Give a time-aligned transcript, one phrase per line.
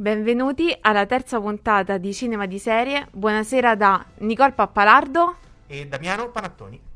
[0.00, 3.08] Benvenuti alla terza puntata di Cinema di Serie.
[3.12, 6.89] Buonasera da Nicole Pappalardo e Damiano Panattoni.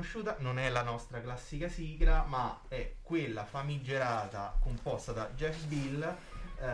[0.00, 5.64] L'avrete riconosciuta, non è la nostra classica sigla, ma è quella famigerata composta da Jeff
[5.64, 6.64] Bill, eh,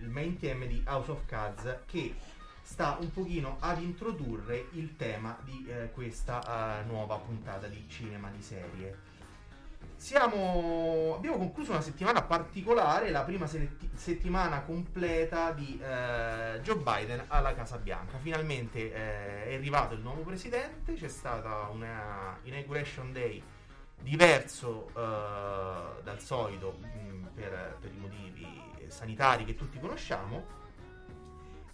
[0.00, 2.14] il main theme di House of Cards, che
[2.62, 8.28] sta un pochino ad introdurre il tema di eh, questa uh, nuova puntata di cinema
[8.30, 9.14] di serie.
[9.98, 17.24] Siamo, abbiamo concluso una settimana particolare, la prima setti- settimana completa di eh, Joe Biden
[17.28, 18.18] alla Casa Bianca.
[18.18, 23.42] Finalmente eh, è arrivato il nuovo presidente, c'è stata una inauguration day
[23.98, 30.64] diverso eh, dal solito mh, per, per i motivi sanitari che tutti conosciamo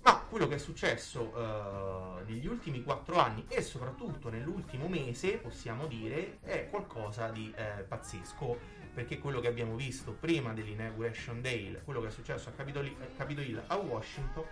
[0.02, 5.86] ma quello che è successo uh, negli ultimi quattro anni e soprattutto nell'ultimo mese, possiamo
[5.86, 8.80] dire, è qualcosa di eh, pazzesco.
[8.92, 13.44] Perché quello che abbiamo visto prima dell'Inauguration Day, quello che è successo a Capitol, Capitol
[13.44, 14.44] Hill a Washington,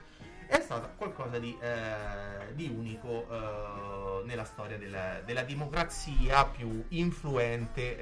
[0.46, 7.98] è stato qualcosa di, eh, di unico eh, nella storia della, della, democrazia più influente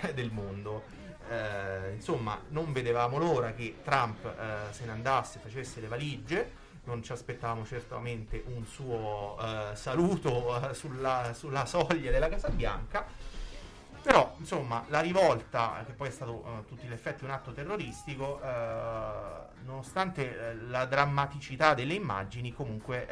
[0.00, 0.84] eh, del mondo.
[1.28, 7.02] Eh, insomma, non vedevamo l'ora che Trump eh, se ne andasse, facesse le valigie non
[7.02, 13.04] ci aspettavamo certamente un suo uh, saluto uh, sulla, sulla, soglia della Casa Bianca.
[14.02, 17.52] Però, insomma, la rivolta, che poi è stato uh, a tutti gli effetti un atto
[17.52, 18.40] terroristico,
[19.64, 23.06] nonostante la drammaticità delle immagini, comunque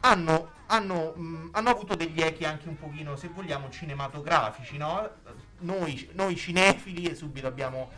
[0.00, 5.10] hanno, hanno, mh, hanno, avuto degli echi anche un pochino, se vogliamo, cinematografici, no?
[5.58, 7.90] Noi, noi cinefili subito abbiamo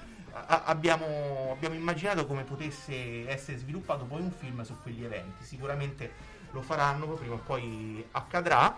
[0.47, 5.45] abbiamo, abbiamo, immaginato come potesse essere sviluppato poi un film su quegli eventi.
[5.45, 6.13] Sicuramente
[6.51, 8.77] lo faranno, prima o poi accadrà.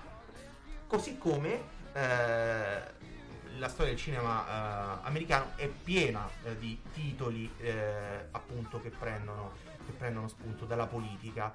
[0.87, 1.61] Così come
[1.93, 2.97] eh,
[3.59, 9.53] la storia del cinema eh, americano è piena eh, di titoli eh, appunto che prendono,
[9.85, 11.53] che prendono, spunto dalla politica.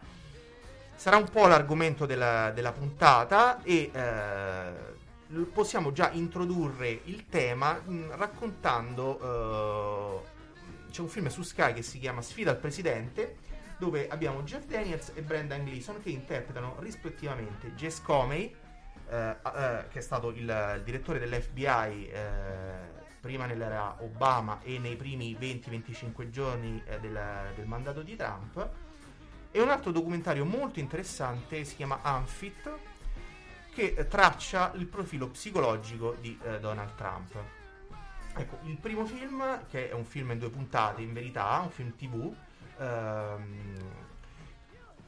[0.95, 5.01] Sarà un po' l'argomento della, della puntata e eh,
[5.51, 10.23] possiamo già introdurre il tema mh, mm, raccontando...
[10.25, 10.31] Uh,
[10.91, 13.37] c'è un film su Sky che si chiama Sfida al Presidente,
[13.79, 18.53] dove abbiamo Jeff Daniels e Brendan Gleeson che interpretano rispettivamente Jess Comey,
[19.09, 22.11] uh, uh, che è stato il, il direttore dell'FBI
[23.19, 27.19] prima nell'era Obama e nei primi 20-25 giorni del,
[27.55, 28.69] del mandato di Trump,
[29.55, 32.75] e un altro documentario molto interessante si chiama Unfit,
[33.73, 37.35] che traccia il profilo psicologico di eh, Donald Trump.
[38.35, 41.95] Ecco, il primo film, che è un film in due puntate in verità, un film
[41.95, 42.33] tv,
[42.79, 43.77] ehm,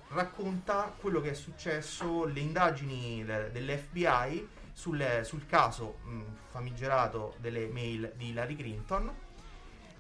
[0.10, 7.68] racconta quello che è successo, le indagini de- dell'FBI sul, sul caso mh, famigerato delle
[7.68, 9.12] mail di Hillary Clinton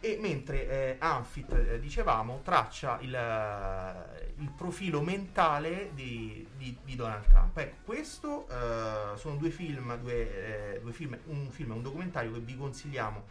[0.05, 6.95] e mentre eh, Anfit, eh, dicevamo, traccia il, eh, il profilo mentale di, di, di,
[6.95, 7.57] Donald Trump.
[7.57, 12.31] Ecco, questo eh, sono due film, due, eh, due film, un film e un documentario
[12.33, 13.23] che vi consigliamo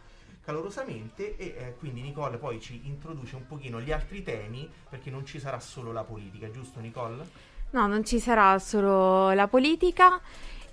[0.43, 5.25] calorosamente e eh, quindi Nicole poi ci introduce un pochino gli altri temi perché non
[5.25, 7.25] ci sarà solo la politica, giusto Nicole?
[7.69, 10.19] No, non ci sarà solo la politica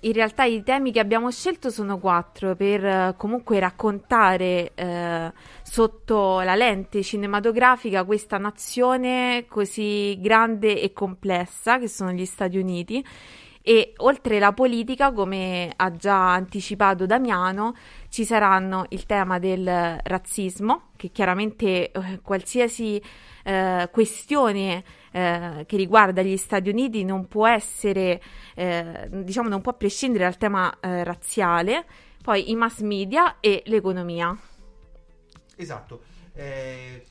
[0.03, 6.41] in realtà i temi che abbiamo scelto sono quattro per eh, comunque raccontare eh, sotto
[6.41, 13.05] la lente cinematografica questa nazione così grande e complessa che sono gli Stati Uniti.
[13.65, 17.73] E oltre la politica, come ha già anticipato Damiano,
[18.09, 23.01] ci saranno il tema del razzismo, che chiaramente eh, qualsiasi
[23.43, 24.83] eh, questione
[25.13, 28.19] eh, che riguarda gli Stati Uniti non può essere,
[28.55, 31.85] eh, diciamo, non può prescindere dal tema eh, razziale,
[32.21, 34.35] poi i mass media e l'economia.
[35.55, 36.01] Esatto.
[36.33, 37.05] Eh,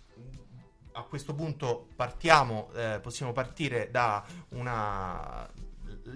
[0.94, 2.68] a questo punto partiamo,
[3.00, 5.48] possiamo partire da una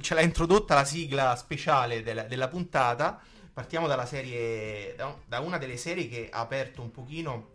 [0.00, 3.18] ce l'ha introdotta la sigla speciale della, della puntata.
[3.54, 7.48] Partiamo dalla serie, da, una delle serie che ha aperto un pochino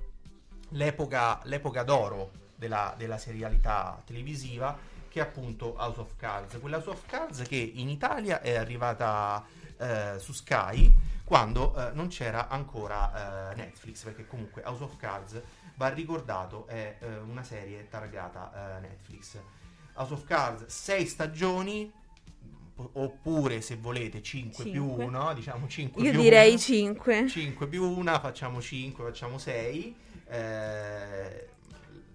[0.69, 4.78] l'epoca, l'epoca d'oro della, della serialità televisiva,
[5.10, 6.60] che è appunto House of Cards.
[6.60, 9.44] Quella House of Cards che in Italia è arrivata
[9.78, 15.42] eh, su Sky quando eh, non c'era ancora eh, Netflix, perché comunque House of Cards,
[15.75, 19.40] va ricordato, è eh, una serie targata eh, Netflix.
[19.96, 21.92] House of Cards, sei stagioni,
[22.75, 24.72] oppure se volete 5, 5.
[24.72, 27.28] più 1, diciamo 5 Io direi 1, 5.
[27.28, 29.96] 5 più 1, facciamo 5, facciamo 6.
[30.28, 31.50] Eh,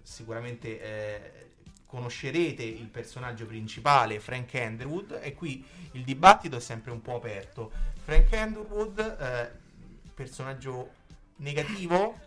[0.07, 1.31] sicuramente eh,
[1.85, 7.71] conoscerete il personaggio principale, Frank Underwood, e qui il dibattito è sempre un po' aperto.
[8.03, 9.51] Frank Underwood, eh,
[10.13, 10.91] personaggio
[11.37, 12.17] negativo,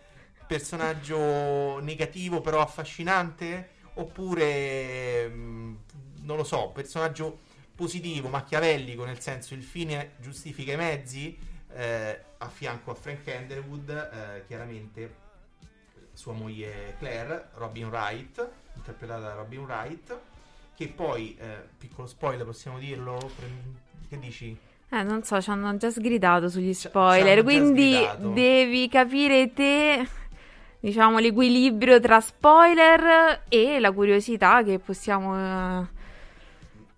[0.47, 5.75] personaggio negativo però affascinante, oppure, mm,
[6.23, 7.41] non lo so, personaggio
[7.75, 11.37] positivo, machiavellico, nel senso il fine giustifica i mezzi,
[11.73, 15.29] eh, a fianco a Frank Underwood, eh, chiaramente
[16.21, 18.47] sua moglie Claire, Robin Wright,
[18.77, 20.19] interpretata da Robin Wright,
[20.77, 23.19] che poi, eh, piccolo spoiler possiamo dirlo,
[24.07, 24.55] che dici?
[24.91, 30.07] Eh, non so, ci hanno già sgridato sugli spoiler, quindi devi capire te,
[30.81, 35.87] diciamo, l'equilibrio tra spoiler e la curiosità che possiamo eh,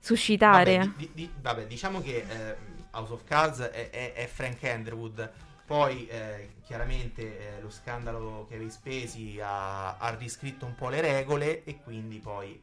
[0.01, 0.79] suscitare.
[0.79, 2.57] Vabbè, di, di, vabbè diciamo che eh,
[2.91, 5.33] House of Cards è, è, è Frank Underwood.
[5.73, 11.65] Poi eh, chiaramente eh, lo scandalo Kevin Spesi ha, ha, riscritto un po' le regole
[11.65, 12.63] e quindi poi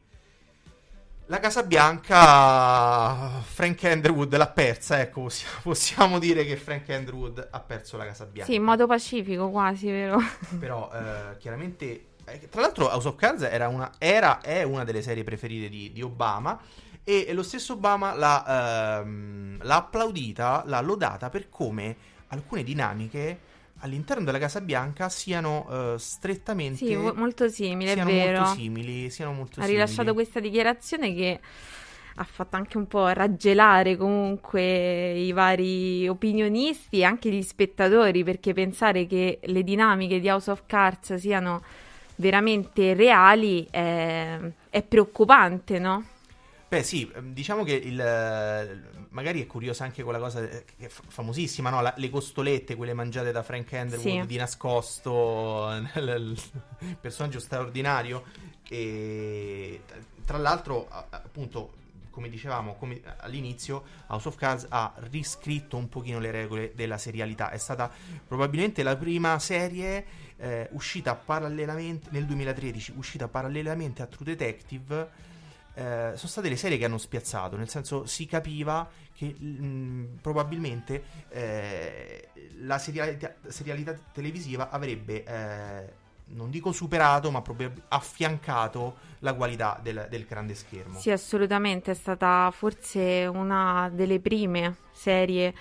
[1.26, 7.58] la Casa Bianca Frank Underwood l'ha persa, ecco, possiamo, possiamo dire che Frank Underwood ha
[7.58, 8.48] perso la Casa Bianca.
[8.48, 10.20] Sì, in modo pacifico quasi, vero?
[10.60, 15.02] Però eh, chiaramente eh, tra l'altro House of Cards era una, era, è una delle
[15.02, 16.60] serie preferite di, di Obama
[17.02, 21.96] e lo stesso Obama l'ha, ehm, l'ha applaudita, l'ha lodata per come
[22.30, 23.38] alcune dinamiche
[23.80, 28.40] all'interno della Casa Bianca siano uh, strettamente sì, molto simili, è vero.
[28.40, 29.72] Molto simili, siano molto ha simili.
[29.72, 31.40] rilasciato questa dichiarazione che
[32.16, 38.52] ha fatto anche un po' raggelare comunque i vari opinionisti e anche gli spettatori, perché
[38.52, 41.62] pensare che le dinamiche di House of Cards siano
[42.16, 44.38] veramente reali è,
[44.68, 46.04] è preoccupante, no?
[46.70, 47.96] Beh sì, ehm, diciamo che il,
[49.08, 51.80] magari è curiosa anche quella cosa che è famosissima, no?
[51.80, 54.26] La, le costolette, quelle mangiate da Frank Underwood sì.
[54.26, 55.68] di nascosto,
[57.00, 58.22] personaggio straordinario.
[58.68, 59.80] E
[60.24, 61.72] tra l'altro, appunto,
[62.10, 67.50] come dicevamo come all'inizio, House of Cards ha riscritto un pochino le regole della serialità.
[67.50, 67.90] È stata
[68.28, 70.04] probabilmente la prima serie
[70.36, 75.28] eh, uscita parallelamente nel 2013, uscita parallelamente a True Detective
[75.80, 80.04] eh, sono state le serie che hanno spiazzato, nel senso si capiva che mh, mm,
[80.20, 85.92] probabilmente eh, la serialità, serialità, televisiva avrebbe, eh,
[86.34, 90.98] non dico superato, ma proprio affiancato la qualità del, del, grande schermo.
[90.98, 95.54] Sì, assolutamente, è stata forse una delle prime serie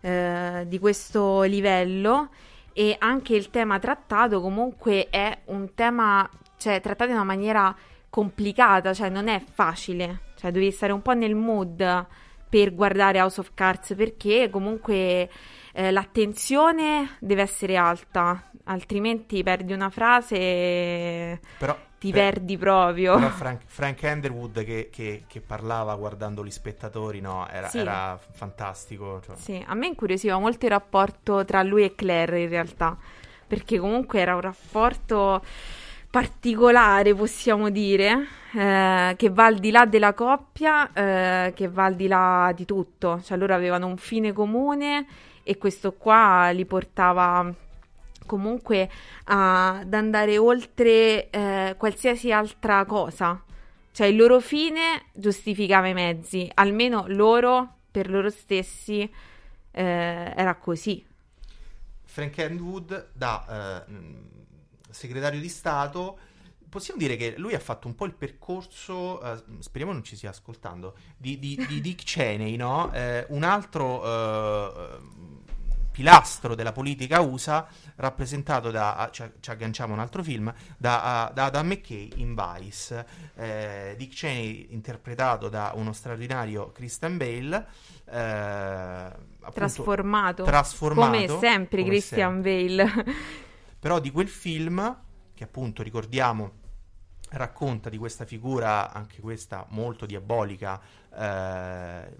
[0.00, 2.30] eh, di questo livello
[2.72, 7.76] e anche il tema trattato comunque è un tema, cioè trattato in una maniera
[8.10, 12.06] complicata, cioè non è facile, cioè devi stare un po' nel mood
[12.48, 15.30] per guardare House of Cards perché comunque
[15.72, 23.14] eh, l'attenzione deve essere alta, altrimenti perdi una frase e però, ti per, perdi proprio.
[23.14, 27.78] Però Frank, Frank Underwood che, che, che, parlava guardando gli spettatori, no, era, sì.
[27.78, 29.20] era fantastico.
[29.24, 29.36] Cioè.
[29.36, 32.96] Sì, a me incuriosiva molto il rapporto tra lui e Claire in realtà,
[33.46, 35.40] perché comunque era un rapporto
[36.10, 41.94] particolare, possiamo dire, eh, che va al di là della coppia, eh, che va al
[41.94, 43.20] di là di tutto.
[43.22, 45.06] Cioè loro avevano un fine comune
[45.42, 47.52] e questo qua li portava
[48.26, 48.90] comunque
[49.24, 53.42] a, ad andare oltre eh, qualsiasi altra cosa.
[53.92, 59.00] Cioè il loro fine giustificava i mezzi, almeno loro per loro stessi
[59.72, 61.04] eh, era così.
[62.04, 64.39] Frank Wood da eh,
[64.90, 66.18] segretario di Stato
[66.70, 70.30] possiamo dire che lui ha fatto un po' il percorso, uh, speriamo non ci stia
[70.30, 72.90] ascoltando, di, di, di Dick Cheney, no?
[72.94, 75.38] eh, un altro uh,
[75.90, 77.66] pilastro della politica USA
[77.96, 83.06] rappresentato da, cioè, ci agganciamo a un altro film, da, da Adam McKay in Vice.
[83.34, 87.66] Eh, Dick Cheney interpretato da uno straordinario Christian Bale.
[88.08, 92.84] Eh, appunto, trasformato, trasformato come sempre come Christian sempre.
[92.84, 93.04] Bale.
[93.80, 95.02] Però di quel film,
[95.34, 96.58] che appunto ricordiamo
[97.30, 100.80] racconta di questa figura, anche questa molto diabolica,
[101.14, 102.16] eh,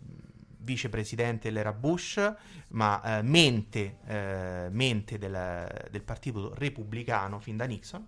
[0.58, 2.34] vicepresidente dell'era Bush,
[2.68, 8.06] ma eh, mente, eh, mente del, del, partito repubblicano fin da Nixon.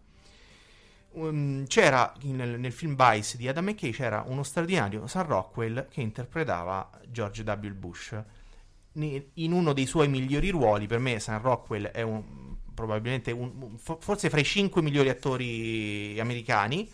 [1.15, 6.01] Um, c'era in, nel film Vice di Adam McKay c'era uno straordinario Sam Rockwell che
[6.01, 7.75] interpretava George W.
[7.75, 8.23] Bush.
[8.95, 14.31] In uno dei suoi migliori ruoli, per me Sam Rockwell è un, probabilmente un, forse
[14.31, 16.89] fra i cinque migliori attori americani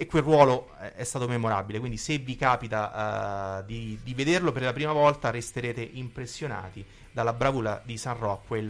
[0.00, 4.62] e quel ruolo è stato memorabile, quindi se vi capita uh, di, di, vederlo per
[4.62, 8.66] la prima volta resterete impressionati dalla bravura di San Rockwell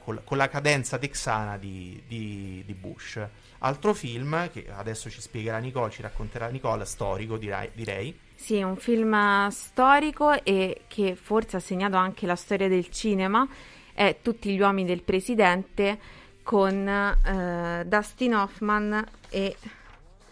[0.00, 3.24] uh, col, con la cadenza texana di, di, di, Bush.
[3.58, 7.70] Altro film che adesso ci spiegherà Nicole, ci racconterà Nicole, storico direi.
[7.74, 8.18] direi.
[8.34, 13.46] Sì, un film storico e che forse ha segnato anche la storia del cinema,
[13.94, 15.98] è Tutti gli uomini del presidente
[16.42, 19.56] con uh, Dustin Hoffman e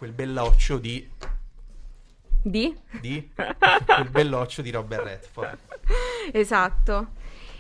[0.00, 1.06] quel belloccio di...
[2.42, 2.74] Di?
[3.00, 3.28] Di?
[3.36, 5.58] quel belloccio di Robert Redford.
[6.32, 7.08] Esatto.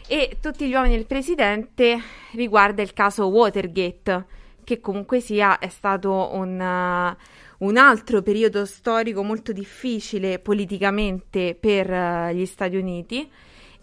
[0.08, 2.00] E tutti gli uomini del presidente
[2.32, 4.24] riguarda il caso Watergate,
[4.64, 11.90] che comunque sia è stato un, uh, un altro periodo storico molto difficile politicamente per
[11.90, 13.30] uh, gli Stati Uniti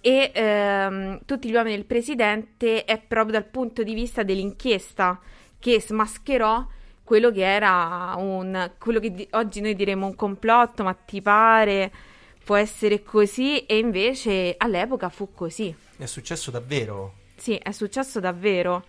[0.08, 0.32] e
[0.90, 5.20] um, tutti gli uomini del presidente è proprio dal punto di vista dell'inchiesta
[5.60, 6.66] che smascherò
[7.04, 11.92] quello che era un quello che di- oggi noi diremmo un complotto, ma ti pare
[12.42, 15.76] può essere così e invece all'epoca fu così.
[15.98, 17.16] È successo davvero?
[17.36, 18.86] Sì, è successo davvero.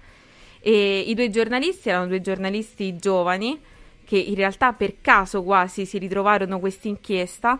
[0.61, 3.61] E i due giornalisti erano due giornalisti giovani
[4.05, 7.59] che in realtà per caso quasi si ritrovarono questa inchiesta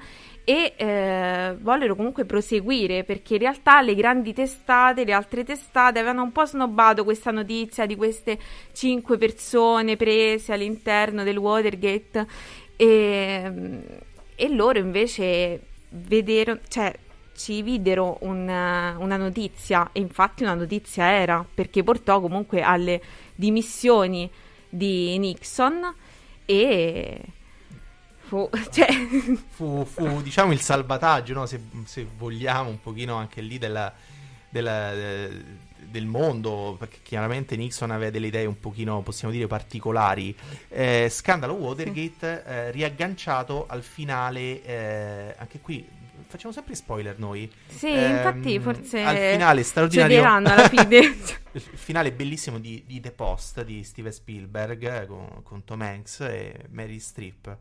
[0.49, 6.23] e eh, vollero comunque proseguire perché in realtà le grandi testate, le altre testate avevano
[6.23, 8.39] un po' snobbato questa notizia di queste
[8.73, 12.27] cinque persone prese all'interno del Watergate
[12.77, 13.53] e,
[14.35, 16.95] e loro invece vedero, cioè,
[17.37, 23.03] ci videro una, una notizia e infatti una notizia era perché portò comunque alle
[23.35, 24.31] dimissioni
[24.67, 25.95] di Nixon
[26.47, 27.21] e
[28.29, 28.87] fu, cioè...
[29.49, 31.47] fu, fu, diciamo il salvataggio, no?
[31.47, 33.93] se, se, vogliamo, un pochino anche lì della,
[34.49, 40.37] della, del mondo, perché chiaramente Nixon aveva delle idee un pochino, possiamo dire, particolari.
[40.69, 47.51] Eh, scandalo Watergate eh, riagganciato al finale, eh, anche qui facciamo sempre spoiler noi.
[47.67, 50.99] Sì, eh, infatti forse al finale straordinario alla fine.
[51.53, 56.21] il finale bellissimo di, di, The Post di Steven Spielberg eh, con, con Tom Hanks
[56.21, 57.57] e Mary Streep.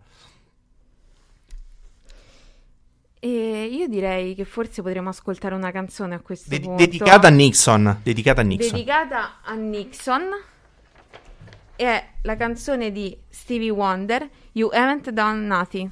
[3.28, 6.82] E io direi che forse potremmo ascoltare una canzone a questo Ded- punto.
[6.82, 8.00] Dedicata a Nixon.
[8.02, 8.72] Dedicata a Nixon.
[8.72, 10.24] Dedicata a Nixon.
[11.76, 15.90] È la canzone di Stevie Wonder, You Haven't Done Nothing.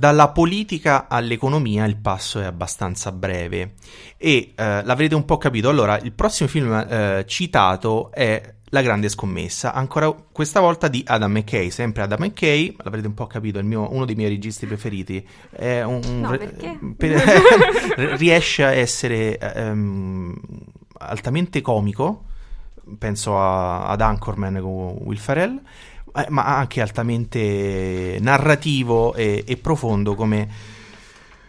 [0.00, 3.74] Dalla politica all'economia il passo è abbastanza breve
[4.16, 5.68] e eh, l'avrete un po' capito.
[5.68, 11.32] Allora, il prossimo film eh, citato è La grande scommessa, ancora questa volta di Adam
[11.32, 15.22] McKay, sempre Adam McKay, l'avrete un po' capito, mio, uno dei miei registi preferiti.
[15.50, 16.78] È un, un no, perché?
[16.96, 17.10] Per,
[18.16, 20.34] riesce a essere um,
[20.96, 22.24] altamente comico,
[22.96, 25.60] penso a, ad Anchorman con Will Ferrell
[26.28, 30.48] ma anche altamente narrativo e, e profondo come,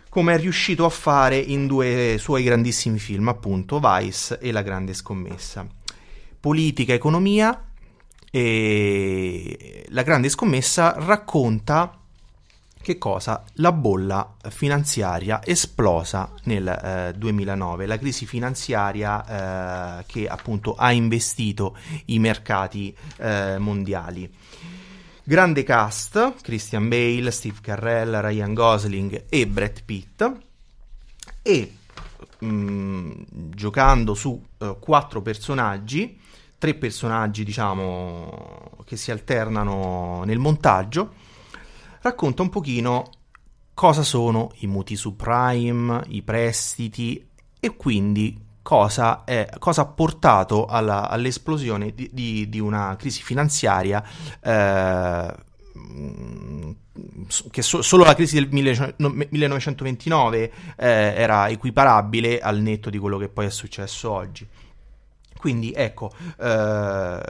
[0.09, 4.93] come, è riuscito a fare in due suoi grandissimi film, appunto Vice e La Grande
[4.93, 5.65] Scommessa.
[6.39, 7.65] Politica, economia
[8.31, 12.00] e La Grande Scommessa racconta
[12.81, 13.43] che cosa?
[13.55, 21.77] La bolla finanziaria esplosa nel eh, 2009, la crisi finanziaria eh, che appunto ha investito
[22.05, 24.29] i mercati eh, mondiali.
[25.23, 30.31] Grande cast, Christian Bale, Steve Carrell, Ryan Gosling e Brett Pitt
[31.41, 31.73] e
[32.39, 33.11] mh, mm,
[33.53, 36.19] giocando su uh, quattro personaggi,
[36.57, 41.13] tre personaggi diciamo che si alternano nel montaggio,
[42.01, 43.09] racconta un pochino
[43.73, 47.27] cosa sono i mutui subprime, i prestiti
[47.59, 54.03] e quindi cosa, è, cosa ha portato alla, all'esplosione di, di, di, una crisi finanziaria
[54.39, 55.35] eh,
[57.49, 63.29] che so, solo la crisi del 1929 eh, era equiparabile al netto di quello che
[63.29, 64.45] poi è successo oggi.
[65.37, 67.21] Quindi ecco, eh,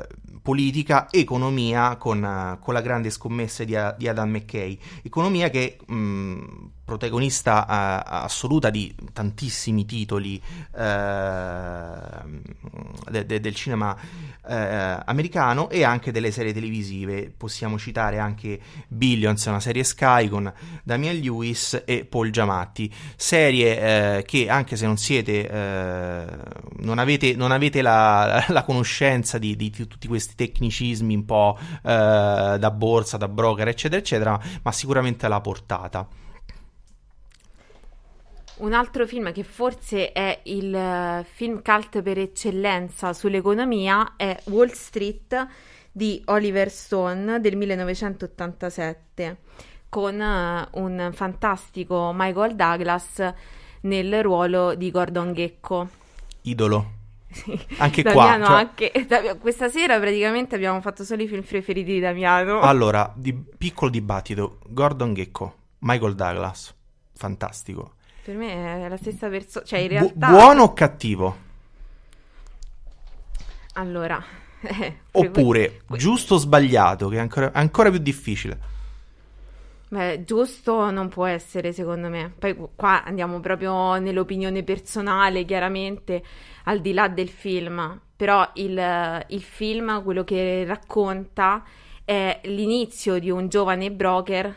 [0.42, 4.78] politica, economia con, con, la grande scommessa di, di Adam McKay.
[5.04, 6.44] Economia che mh,
[6.92, 10.42] protagonista uh, assoluta di tantissimi titoli
[10.74, 10.82] uh,
[13.10, 17.32] de- de- del cinema uh, americano e anche delle serie televisive.
[17.36, 20.52] Possiamo citare anche Billions, una serie Sky con
[20.84, 22.94] Damian Lewis e Paul Giamatti.
[23.16, 25.48] Serie che anche se non siete,
[26.80, 31.58] non avete, non avete la, la conoscenza di, di, di, tutti questi tecnicismi un po'
[31.82, 36.08] da borsa, da broker, eccetera, eccetera, ma sicuramente la portata.
[38.62, 44.70] Un altro film che forse è il eh, film cult per eccellenza sull'economia è Wall
[44.70, 45.48] Street
[45.92, 49.38] di Oliver Stone del 1987
[49.90, 53.34] con uh, un fantastico Michael Douglas
[53.82, 55.90] nel ruolo di Gordon Gecko.
[56.42, 56.92] Idolo.
[57.32, 57.60] Sì.
[57.80, 58.72] Anche Damiano qua.
[58.76, 58.92] Cioè...
[58.94, 62.60] Anche, questa sera praticamente abbiamo fatto solo i film preferiti di Damiano.
[62.60, 64.60] Allora, di, piccolo dibattito.
[64.68, 66.76] Gordon Gecko, Michael Douglas.
[67.16, 67.96] Fantastico.
[68.24, 70.28] Per me è la stessa persona, cioè in realtà...
[70.28, 71.38] Bu- buono o cattivo?
[73.74, 74.24] Allora...
[74.64, 78.60] Eh, Oppure que- giusto o sbagliato, che è ancora, ancora più difficile.
[79.88, 82.32] Beh, giusto non può essere secondo me.
[82.38, 86.24] Poi qua andiamo proprio nell'opinione personale, chiaramente,
[86.66, 88.00] al di là del film.
[88.16, 91.64] Però il, il film, quello che racconta,
[92.06, 94.56] è l'inizio di un giovane broker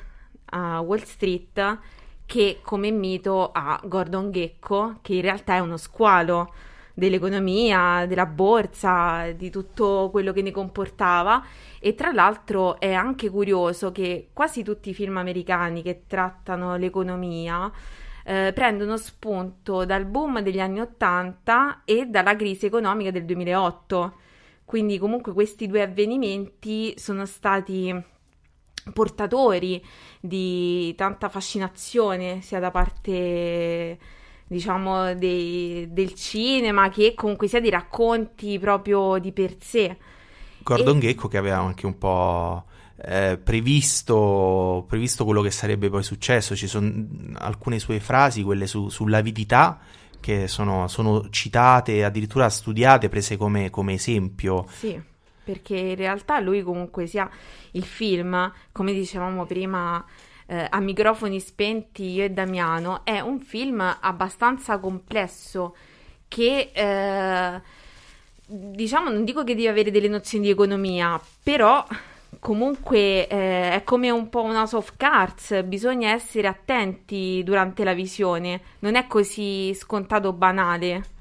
[0.50, 1.78] a Wall Street
[2.26, 6.52] che come mito ha Gordon Gecko, che in realtà è uno squalo
[6.94, 11.44] dell'economia, della borsa, di tutto quello che ne comportava
[11.80, 17.70] e tra l'altro è anche curioso che quasi tutti i film americani che trattano l'economia
[18.24, 24.14] eh, prendono spunto dal boom degli anni 80 e dalla crisi economica del 2008.
[24.64, 28.12] Quindi comunque questi due avvenimenti sono stati
[28.92, 29.82] portatori
[30.20, 33.98] di tanta fascinazione sia da parte
[34.46, 39.96] diciamo dei, del cinema che comunque sia di racconti proprio di per sé.
[40.62, 41.00] Gordon e...
[41.00, 42.64] Gecko che aveva anche un po'
[43.02, 46.54] eh, previsto, previsto quello che sarebbe poi successo.
[46.54, 46.92] Ci sono
[47.34, 49.80] alcune sue frasi quelle su, sull'avidità
[50.20, 54.66] che sono, sono, citate addirittura studiate prese come, come esempio.
[54.70, 55.12] Sì
[55.44, 57.28] perché in realtà lui comunque sia
[57.72, 60.04] il film, come dicevamo prima,
[60.46, 65.76] eh, a microfoni spenti io e Damiano, è un film abbastanza complesso
[66.26, 66.70] che...
[66.72, 67.82] Eh,
[68.46, 71.84] diciamo, non dico che devi avere delle nozioni di economia, però
[72.38, 78.60] comunque eh, è come un po' una soft cards, bisogna essere attenti durante la visione,
[78.80, 81.12] non è così scontato banale.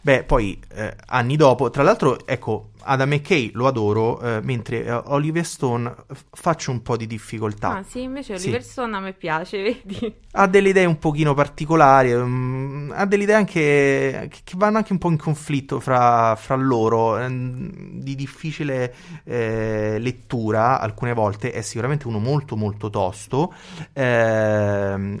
[0.00, 4.92] Beh, poi eh, anni dopo, tra l'altro, ecco, Adam McKay lo adoro, eh, mentre eh,
[4.92, 7.78] Oliver Stone f- faccio un po' di difficoltà.
[7.78, 8.70] Ah, sì, invece Oliver sì.
[8.70, 10.14] Stone a me piace, vedi?
[10.32, 14.92] Ha delle idee un pochino particolari, um, ha delle idee anche che, che, vanno anche
[14.92, 17.70] un po' in conflitto fra, fra loro, um,
[18.00, 18.94] di difficile
[19.24, 23.54] eh, lettura alcune volte, è sicuramente uno molto molto tosto,
[23.92, 24.02] eh,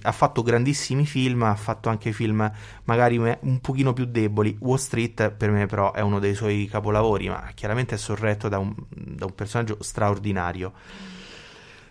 [0.02, 2.50] ha fatto grandissimi film, ha fatto anche film
[2.84, 7.28] magari un pochino più deboli, Wall Street per me però è uno dei suoi capolavori,
[7.28, 10.72] ma chiaramente è sorretto da un, da un personaggio straordinario.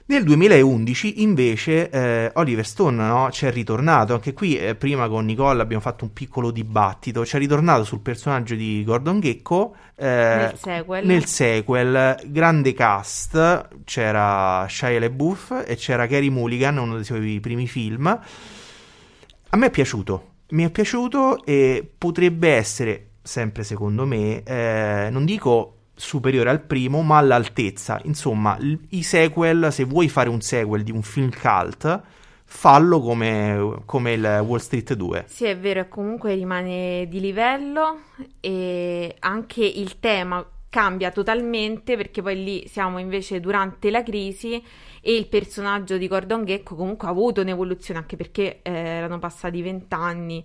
[0.06, 5.24] Nel 2011 invece eh, Oliver Stone no, ci è ritornato, anche qui eh, prima con
[5.24, 10.06] Nicole abbiamo fatto un piccolo dibattito, ci è ritornato sul personaggio di Gordon Gecko eh,
[10.06, 11.06] nel, sequel.
[11.06, 17.66] nel sequel, grande cast, c'era Shia LaBeouf e c'era Gary Mulligan, uno dei suoi primi
[17.66, 18.06] film.
[18.08, 25.26] A me è piaciuto, mi è piaciuto e potrebbe essere, sempre secondo me, eh, non
[25.26, 28.00] dico superiore al primo, ma all'altezza.
[28.04, 28.58] Insomma,
[28.90, 32.02] i sequel, se vuoi fare un sequel di un film cult,
[32.44, 35.26] fallo come, come, il Wall Street 2.
[35.28, 38.00] Sì, è vero, comunque rimane di livello
[38.40, 44.56] e anche il tema cambia totalmente perché poi lì siamo invece durante la crisi
[45.02, 49.62] e il personaggio di Gordon Gecko comunque ha avuto un'evoluzione anche perché eh, erano passati
[49.62, 50.44] vent'anni,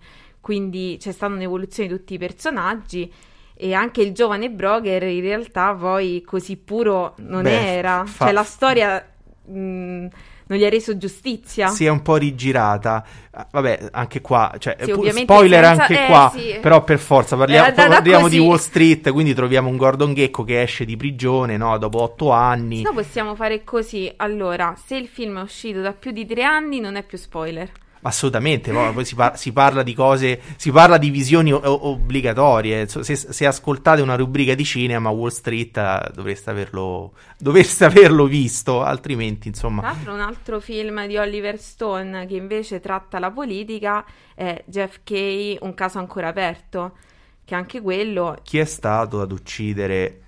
[0.49, 3.13] quindi c'è stata un'evoluzione di tutti i personaggi
[3.55, 8.25] e anche il giovane Broker in realtà poi così puro non Beh, era, fa...
[8.25, 9.07] cioè la storia
[9.45, 11.69] mh, non gli ha reso giustizia.
[11.69, 13.05] Si è un po' rigirata.
[13.31, 15.83] Ah, vabbè, anche qua, cioè, sì, pu- spoiler senza...
[15.83, 16.59] anche eh, qua, sì.
[16.63, 20.15] però per forza parliamo, eh, da, da parliamo di Wall Street, quindi troviamo un Gordon
[20.15, 22.81] Gecko che esce di prigione, no, dopo otto anni.
[22.81, 24.11] No, possiamo fare così.
[24.17, 27.71] Allora, se il film è uscito da più di tre anni non è più spoiler.
[28.03, 32.87] Assolutamente, poi si, par- si, parla di cose, si parla di visioni o- obbligatorie.
[32.89, 38.83] Se, se, ascoltate una rubrica di cinema, Wall Street uh, dovreste, averlo, dovreste averlo visto,
[38.83, 39.81] altrimenti insomma.
[39.81, 44.99] Tra l'altro, un altro film di Oliver Stone che invece tratta la politica è Jeff
[45.03, 46.97] Kay, Un caso ancora aperto,
[47.45, 48.37] che anche quello.
[48.43, 50.21] Chi è stato ad uccidere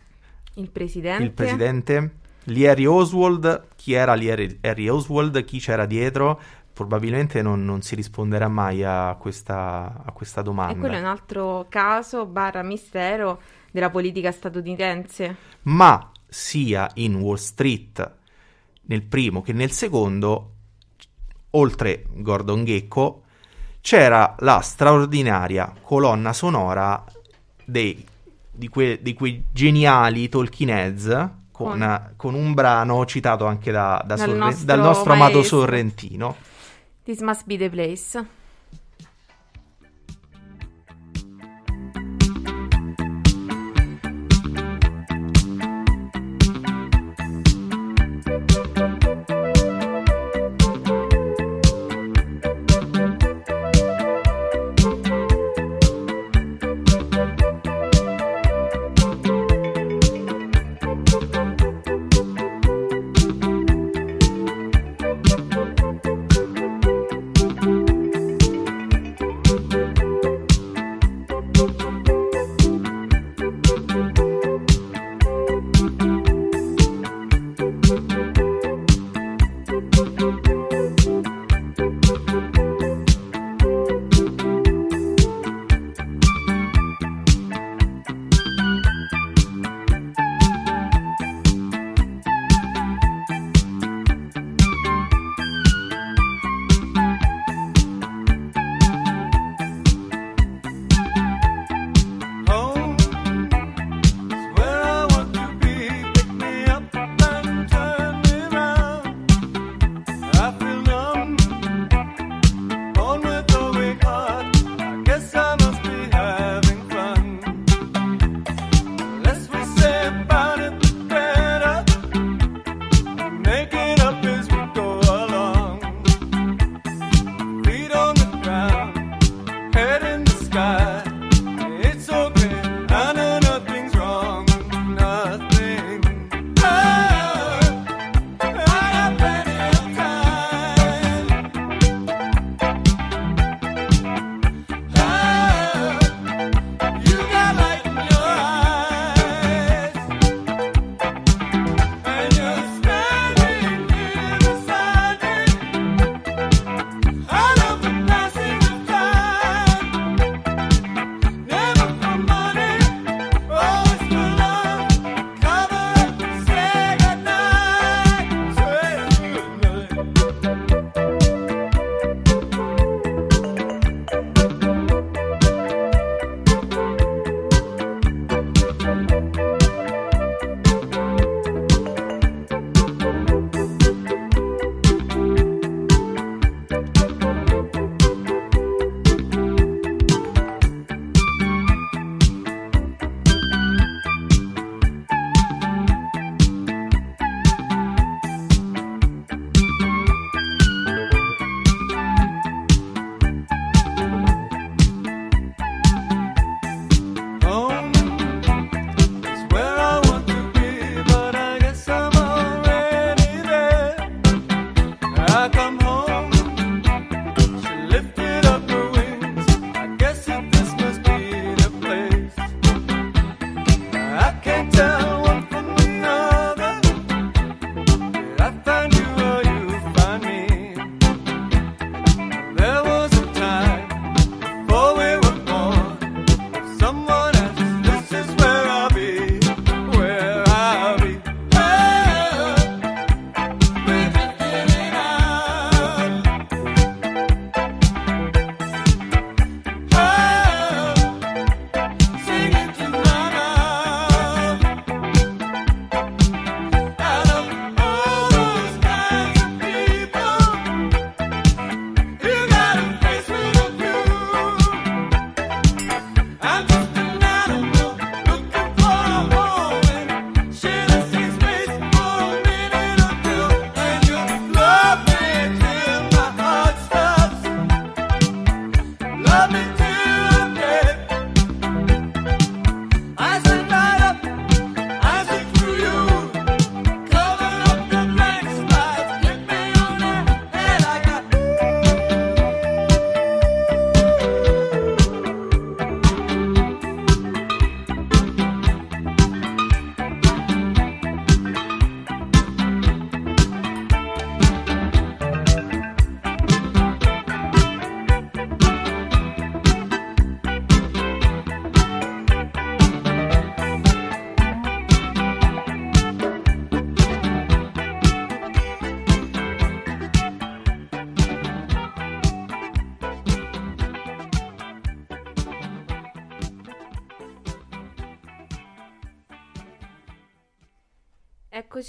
[0.55, 1.23] il presidente?
[1.23, 2.11] Il presidente?
[2.45, 6.41] Harry Oswald, chi era Harry Oswald, chi c'era dietro,
[6.81, 10.73] probabilmente non, non, si risponderà mai a questa, a questa domanda.
[10.73, 13.39] E quello è un altro caso barra mistero
[13.71, 15.37] della politica statunitense.
[15.63, 18.13] Ma sia in Wall Street
[18.83, 20.53] nel primo che nel secondo,
[21.51, 23.25] oltre Gordon Gecko,
[23.83, 27.05] c'era la straordinaria colonna sonora
[27.63, 28.03] dei,
[28.51, 34.17] di, que, di quei geniali Talking Heads con, con, un brano citato anche da, da
[34.17, 36.49] Sorre- nostro dal nostro amato Sorrentino.
[37.11, 38.15] This must be the place.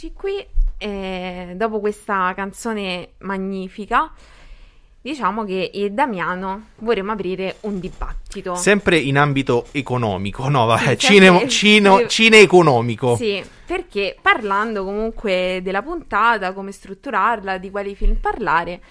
[0.04, 0.44] Eccoci qui,
[0.80, 4.12] eh, dopo questa canzone magnifica,
[5.00, 8.56] diciamo che io e Damiano vorremmo aprire un dibattito.
[8.56, 13.16] Sempre in ambito economico, no, vabbè, Sì, cine, cine economico.
[13.16, 18.82] Sì, perché parlando comunque della puntata, come strutturarla, di quali film parlare,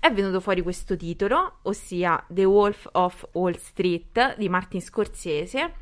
[0.00, 5.74] è venuto fuori questo titolo, ossia The Wolf of Wall Street di Martin Scorsese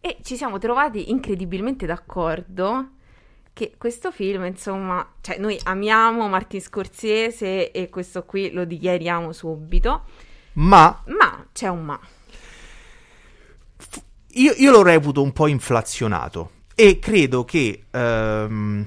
[0.00, 2.90] e ci siamo trovati incredibilmente d'accordo
[3.60, 10.04] che questo film, insomma, cioè noi amiamo Martin Scorsese e questo qui lo dichiariamo subito,
[10.54, 12.00] Ma ma c'è un ma.
[14.34, 18.86] io, io lo reputo un po' inflazionato e credo che ehm,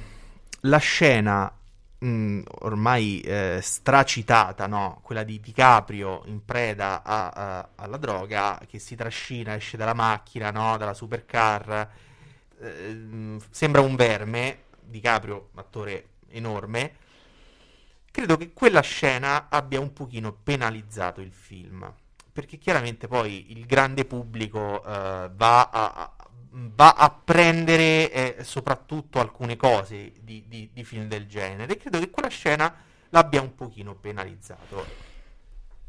[0.62, 1.52] la scena
[2.00, 5.00] mh, ormai eh, stracitata, no?
[5.04, 10.50] quella di DiCaprio in preda a- a- alla droga, che si trascina, esce dalla macchina,
[10.52, 10.78] no?
[10.78, 11.90] dalla supercar,
[12.62, 16.96] ehm, sembra un verme, DiCaprio, attore enorme,
[18.12, 21.92] credo che quella scena abbia un pochino penalizzato il film,
[22.32, 26.12] perché chiaramente poi il grande pubblico eh, va a-
[26.56, 31.98] va a prendere eh, soprattutto alcune cose di, di- di film del genere e credo
[32.00, 32.74] che quella scena
[33.10, 35.12] l'abbia un pochino penalizzato.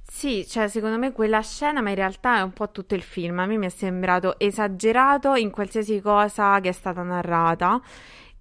[0.06, 3.38] Sì, cioè secondo me quella scena, ma in realtà è un po' tutto il film.
[3.40, 7.80] A me mi è sembrato esagerato in qualsiasi cosa che è stata narrata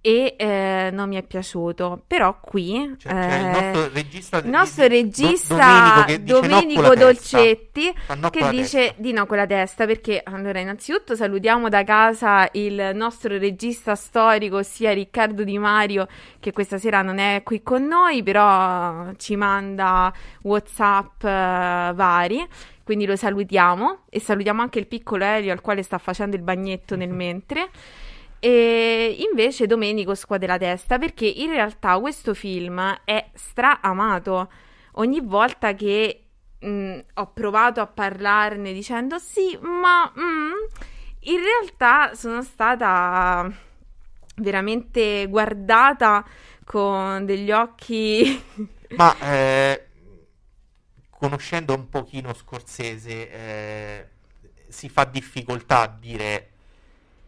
[0.06, 2.02] e eh, non mi è piaciuto.
[2.06, 7.04] Però qui Cioè, c'è il eh, nostro regista, il nostro regista Do- Domenico Domenico testa.
[7.04, 7.94] Dolcetti
[8.30, 8.94] che dice testa.
[8.98, 14.62] di no con la testa perché allora innanzitutto salutiamo da casa il nostro regista storico
[14.62, 16.06] sia Riccardo Di Mario
[16.38, 20.12] che questa sera non è qui con noi però ci manda
[20.42, 22.46] Whatsapp eh, vari
[22.82, 26.94] quindi lo salutiamo e salutiamo anche il piccolo Elio al quale sta facendo il bagnetto
[26.94, 27.70] nel mentre
[28.44, 34.50] e invece Domenico scuote la testa perché in realtà questo film è stra-amato.
[34.96, 36.24] Ogni volta che
[36.58, 40.52] mh, ho provato a parlarne dicendo sì, ma mm",
[41.20, 43.50] in realtà sono stata
[44.36, 46.22] veramente guardata
[46.66, 48.44] con degli occhi.
[48.94, 49.86] Ma eh,
[51.08, 54.08] conoscendo un pochino Scorsese, eh,
[54.68, 56.50] si fa difficoltà a dire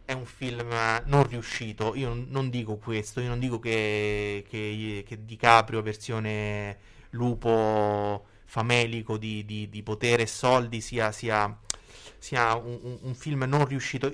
[0.07, 0.73] è un film
[1.05, 1.93] non riuscito.
[1.95, 6.77] Io non- dico questo, io non dico che, che, che DiCaprio versione
[7.11, 11.53] lupo famelico di, di- di potere e soldi sia, sia,
[12.17, 14.09] sia un, un- film non riuscito.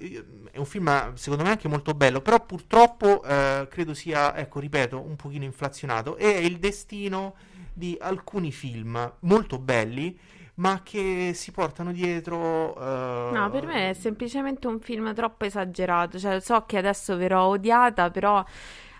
[0.52, 5.00] È un film secondo me anche molto bello, però purtroppo eh, credo sia, ecco, ripeto,
[5.00, 6.16] un pochino inflazionato.
[6.18, 7.36] È il destino
[7.72, 10.18] di alcuni film molto belli,
[10.56, 12.76] ma che si portano dietro.
[12.76, 16.20] eh, No, per me è semplicemente un film troppo esagerato.
[16.20, 18.44] Cioè, so che adesso verrò odiata, però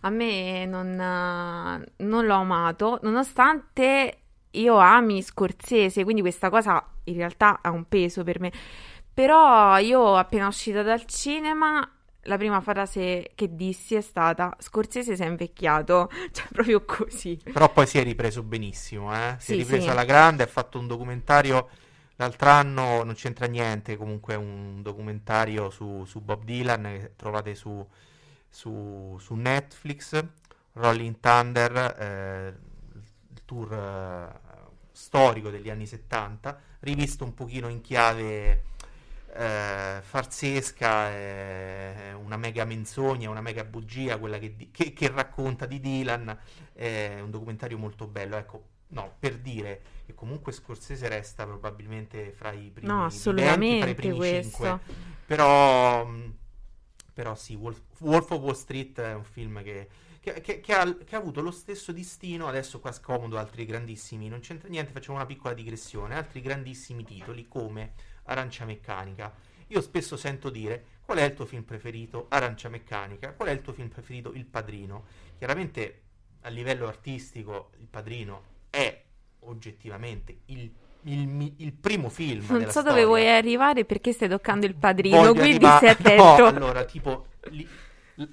[0.02, 4.18] a me non, eh, non l'ho amato, nonostante
[4.52, 8.52] io ami Scorsese, quindi questa cosa in realtà ha un peso per me.
[9.14, 11.88] Però io appena uscita dal cinema,
[12.24, 17.40] la prima frase che dissi è stata Scorsese si è invecchiato, cioè proprio così.
[17.52, 19.36] Però poi si è ripreso benissimo, eh?
[19.40, 19.92] Si è Sì, ripreso sì.
[19.92, 21.70] alla grande, ha fatto un documentario
[22.16, 27.54] l'altro anno, non c'entra niente, comunque è un documentario su, su Bob Dylan che trovate
[27.54, 27.86] su,
[28.50, 30.24] su- su Netflix,
[30.74, 32.56] Rolling Thunder, eh,
[33.34, 34.40] il tour eh,
[34.92, 38.64] storico degli anni 70, rivisto un pochino in chiave
[39.36, 45.66] eh, farsesca, è una mega menzogna, una mega bugia, quella che, di- che- che racconta
[45.66, 46.38] di Dylan,
[46.74, 52.52] è un documentario molto bello, ecco, no, per dire che comunque Scorsese resta probabilmente fra
[52.52, 54.64] i primi No, 20, fra i primi questo.
[54.64, 54.80] 5,
[55.26, 56.08] però,
[57.14, 59.88] però sì, Wolf, Wolf of Wall Street è un film che,
[60.20, 64.28] che- che- che ha, che ha avuto lo stesso destino, adesso qua scomodo altri grandissimi,
[64.30, 67.94] non c'entra niente, facciamo una piccola digressione, altri grandissimi titoli come
[68.26, 69.34] Arancia Meccanica.
[69.68, 72.28] Io spesso sento dire qual è il tuo film preferito?
[72.30, 73.34] Arancia Meccanica.
[73.34, 74.32] Qual è il tuo film preferito?
[74.34, 75.06] Il Padrino.
[75.38, 76.02] Chiaramente
[76.42, 79.02] a livello artistico Il Padrino è
[79.42, 80.72] oggettivamente il,
[81.04, 83.06] il il primo film Non della so dove storia.
[83.06, 85.80] vuoi arrivare perché stai toccando il padrino, Voglio quindi arriva-
[86.16, 86.46] No, attento.
[86.46, 87.68] allora, tipo li-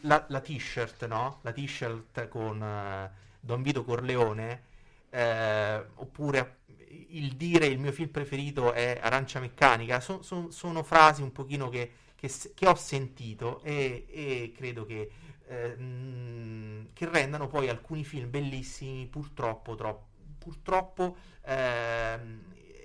[0.03, 1.41] la, la t-shirt, no?
[1.43, 4.63] La t-shirt con eh, Don Vito Corleone,
[5.11, 6.59] eh, oppure
[6.91, 11.69] il dire il mio film preferito è Arancia Meccanica, so- so- sono frasi un pochino
[11.69, 15.11] che, che che ho sentito e, e credo che,
[15.47, 20.07] eh, che rendano poi alcuni film bellissimi, purtroppo, troppo,
[20.39, 22.41] purtroppo ehm,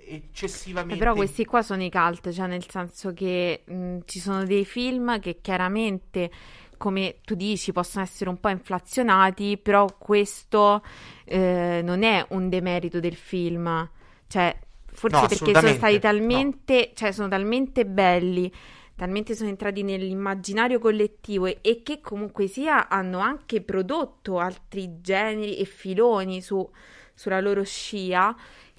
[0.08, 0.94] eccessivamente...
[0.94, 4.64] Eh, Però questi qua sono i cult, cioè nel senso che mh, ci sono dei
[4.64, 6.30] film che chiaramente
[6.76, 10.82] come tu dici, possono essere un po' inflazionati, però questo
[11.24, 13.90] eh, non è un demerito del film.
[14.28, 14.56] Cioè,
[14.86, 18.50] forse No, perché sono stati talmente, cioè, sono talmente belli,
[18.94, 25.56] talmente sono entrati nell'immaginario collettivo e, e che comunque sia hanno anche prodotto altri generi
[25.58, 26.68] e filoni su-
[27.14, 28.34] sulla loro scia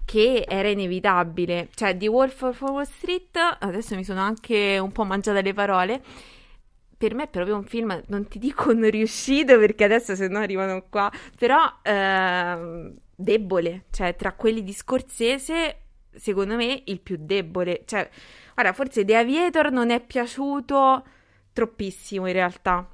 [0.05, 1.69] che era inevitabile.
[1.73, 6.01] Cioè, The Wolf of Wall Street, adesso mi sono anche un po' mangiata le parole.
[6.97, 10.39] Per me è proprio un film, non ti dico non riuscito perché adesso se no
[10.39, 15.77] arrivano qua, però ehm, debole, cioè tra quelli di Scorsese,
[16.13, 17.81] secondo me il più debole.
[17.85, 18.07] Cioè,
[18.55, 21.03] ora forse The Aviator non è piaciuto
[21.51, 22.87] troppissimo in realtà.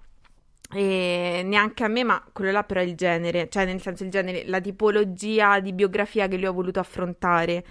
[0.72, 4.10] E neanche a me, ma quello là però è il genere, cioè nel senso il
[4.10, 7.64] genere, la tipologia di biografia che lui ha voluto affrontare.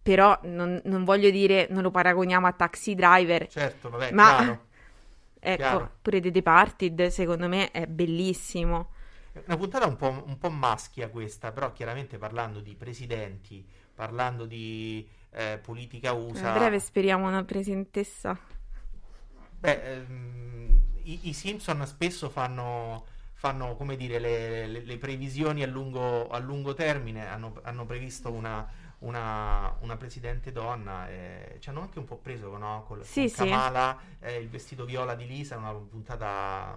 [0.00, 4.64] Però non, non voglio dire, non lo paragoniamo a Taxi Driver, Certo, vabbè, ma chiaro.
[5.40, 5.90] ecco, chiaro.
[6.02, 8.90] pure The Departed secondo me è bellissimo.
[9.34, 15.06] Una puntata un po', un po' maschia questa, però chiaramente parlando di presidenti, parlando di
[15.30, 16.48] eh, politica A USA.
[16.48, 18.38] breve speriamo una presentessa.
[19.58, 25.66] Beh, ehm, i, i Simpson spesso fanno, fanno, come dire, le, le- le previsioni a
[25.66, 28.66] lungo, a lungo termine, hanno, hanno previsto una,
[29.00, 32.84] una- una presidente donna, e ci hanno anche un po' preso no?
[32.86, 33.30] Col- Sì, con sì.
[33.30, 36.76] Kamala, eh, il vestito viola di Lisa, una puntata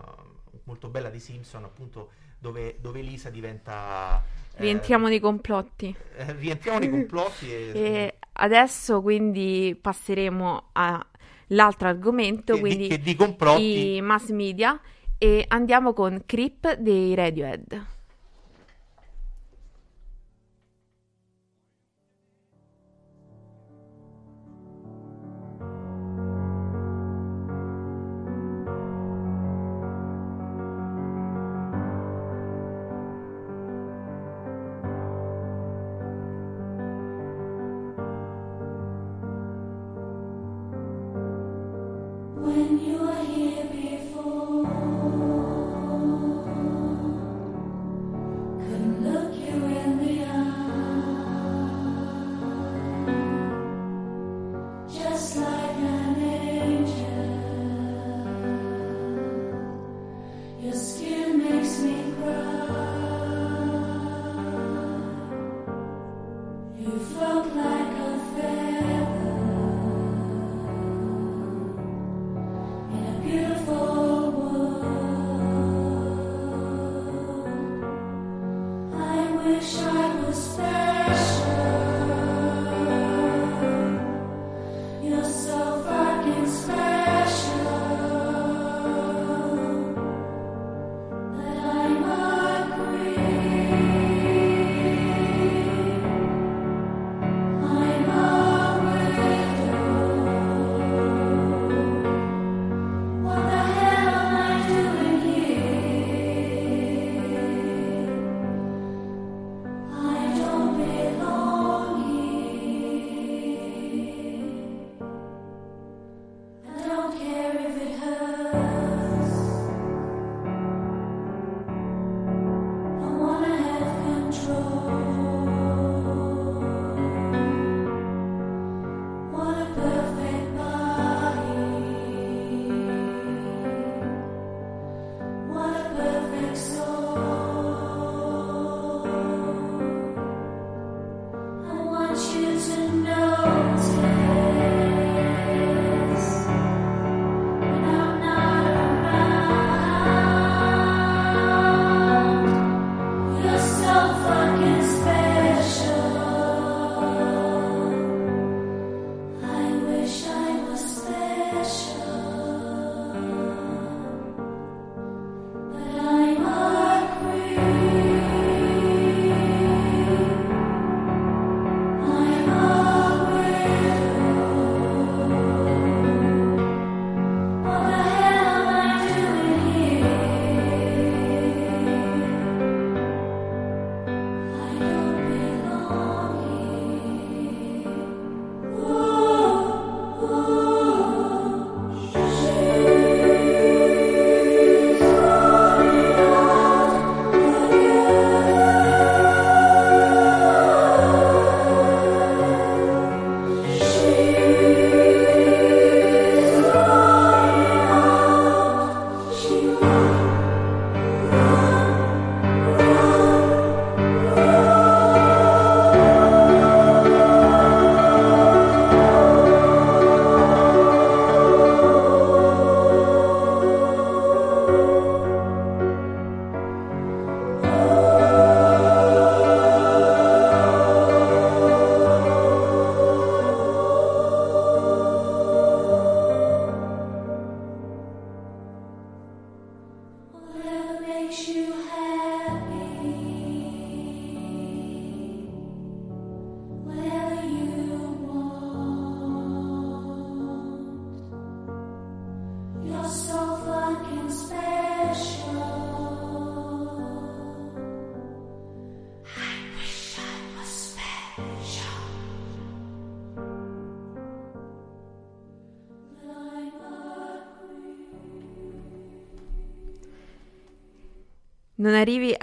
[0.63, 4.23] molto bella di Simpson, appunto, dove, dove Lisa diventa...
[4.55, 5.95] eh, Rientriamo nei complotti.
[6.17, 7.71] eh, rientriamo nei complotti e...
[7.75, 13.95] E adesso quindi passeremo all'altro argomento, che, di, quindi che di complotti...
[13.95, 14.79] i mass media,
[15.17, 17.85] e andiamo con Creep dei Radiohead.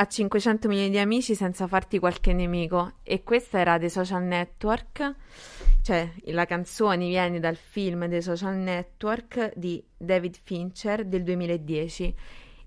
[0.04, 2.92] A 500 milioni di amici senza farti qualche nemico.
[3.02, 5.14] E questa era The Social Network,
[5.82, 12.14] cioè la canzone viene dal film The Social Network di David Fincher del 2010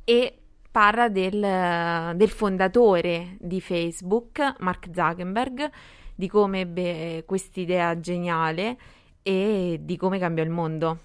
[0.04, 0.38] e
[0.72, 5.70] parla del, del fondatore di Facebook, Mark Zuckerberg,
[6.16, 8.78] di come ebbe quest'idea geniale
[9.22, 11.00] e di come cambiò il mondo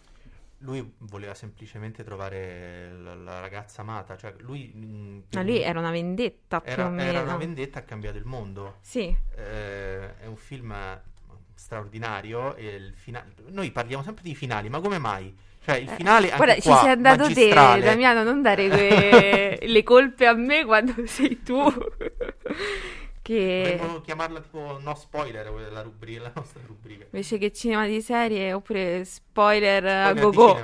[0.62, 4.72] lui voleva semplicemente trovare la, la ragazza amata, cioè lui...
[4.74, 7.10] Mm, Ma lui era una vendetta era, più o meno.
[7.10, 8.76] Era una vendetta, ha cambiato il mondo.
[8.80, 9.14] Sì.
[9.36, 10.74] Eh, è un film
[11.54, 15.34] straordinario e il fina- noi parliamo sempre di finali, ma come mai?
[15.64, 17.80] Cioè il eh, finale eh, Guarda, ci sei andato magistrale.
[17.80, 21.56] te, Damiano, non dare que- le colpe a me quando sei tu.
[23.22, 23.76] che...
[23.78, 27.04] Dovremmo chiamarla tipo no spoiler la, rubrica, la nostra rubrica.
[27.04, 30.58] Invece che cinema di serie oppure spoiler, a go-go.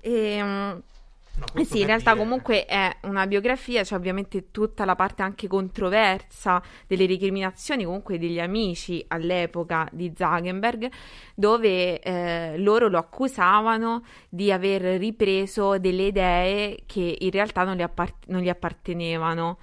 [0.00, 0.82] e, um,
[1.36, 2.22] No, eh sì, in realtà dire...
[2.22, 8.18] comunque è una biografia, c'è cioè ovviamente tutta la parte anche controversa delle recriminazioni comunque
[8.18, 10.88] degli amici all'epoca di Zuckerberg,
[11.34, 17.82] dove eh, loro lo accusavano di aver ripreso delle idee che in realtà non gli,
[17.82, 19.58] appart- non gli appartenevano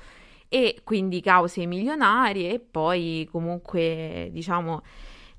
[0.53, 4.81] e quindi cause milionarie e poi comunque diciamo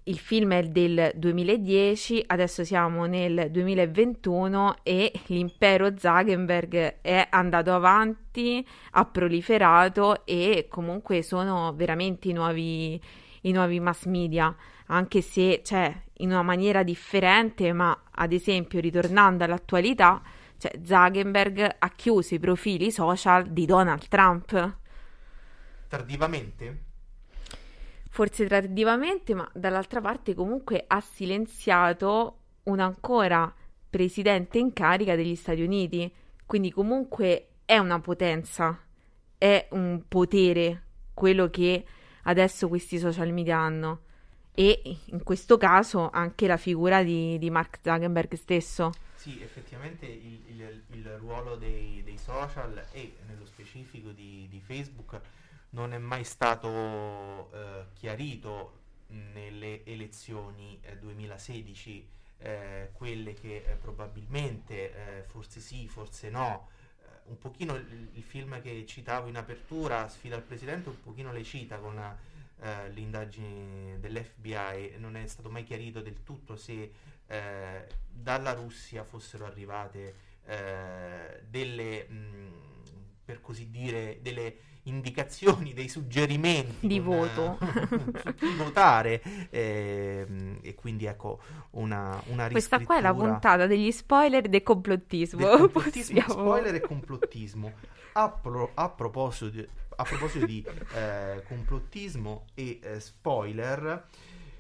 [0.05, 8.67] il film è del 2010, adesso siamo nel 2021 e l'impero Zuckerberg è andato avanti,
[8.93, 12.99] ha proliferato e comunque sono veramente i nuovi,
[13.43, 14.57] i nuovi mass media,
[14.87, 20.23] anche se cioè, in una maniera differente, ma ad esempio ritornando all'attualità,
[20.57, 24.81] cioè, Zuckerberg ha chiuso i profili social di Donald Trump
[25.93, 26.85] tardivamente?
[28.09, 33.55] Forse tardivamente, ma dall'altra parte comunque ha silenziato un ancora
[33.91, 36.11] presidente in carica degli Stati Uniti.
[36.47, 38.79] Quindi comunque è una potenza,
[39.37, 41.85] è un potere quello che
[42.23, 44.05] adesso questi social media hanno.
[44.55, 48.93] E in questo caso anche la figura di, di Mark Zuckerberg stesso.
[49.15, 55.21] Sì, effettivamente il, il, il ruolo dei, dei, social e nello specifico di, di Facebook
[55.73, 62.09] non è mai stato eh, chiarito nelle elezioni eh, 2016,
[62.39, 66.69] eh, quelle che eh, probabilmente, eh, forse sì, forse no,
[67.01, 71.33] eh, un pochino il, il, film che citavo in apertura, Sfida al Presidente, un pochino
[71.33, 72.31] le cita con
[72.65, 76.93] le indagini dell'FBI, non è stato mai chiarito del tutto se
[78.09, 80.15] dalla Russia fossero arrivate
[81.49, 82.53] delle, mh,
[83.25, 87.59] per così dire, delle indicazioni, dei suggerimenti di voto.
[88.23, 91.41] su chi votare eh, e quindi ecco
[91.73, 96.81] una, una questa qua è la puntata degli spoiler del complottismo, del complottismo spoiler e
[96.81, 97.73] complottismo.
[98.15, 99.67] A, pro, a proposito di,
[99.97, 100.63] a proposito di
[100.95, 104.07] eh, complottismo e eh, spoiler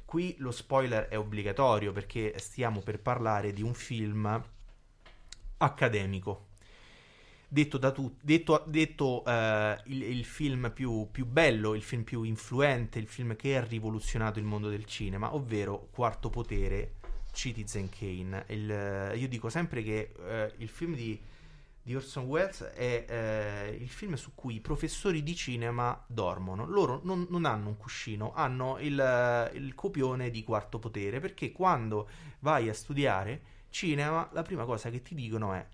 [0.07, 4.43] qui lo spoiler è obbligatorio perché stiamo per parlare di un film
[5.59, 6.47] accademico
[7.53, 9.31] detto da tutti, detto, detto uh,
[9.85, 14.39] il, il, film più, più, bello, il film più influente, il film che ha rivoluzionato
[14.39, 16.95] il mondo del cinema, ovvero Quarto Potere,
[17.31, 18.47] Citizen Kane.
[18.49, 21.21] Il, io dico sempre che uh, il film di,
[21.83, 26.65] di, Orson Welles è uh, il film su cui i professori di cinema dormono.
[26.67, 32.09] Loro non, non hanno un cuscino, hanno il, il copione di Quarto Potere, perché quando
[32.39, 35.67] vai a studiare cinema, la prima cosa che ti dicono è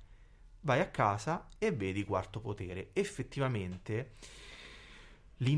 [0.61, 2.90] vai a casa e vedi quarto potere.
[2.92, 4.12] Effettivamente
[5.36, 5.50] le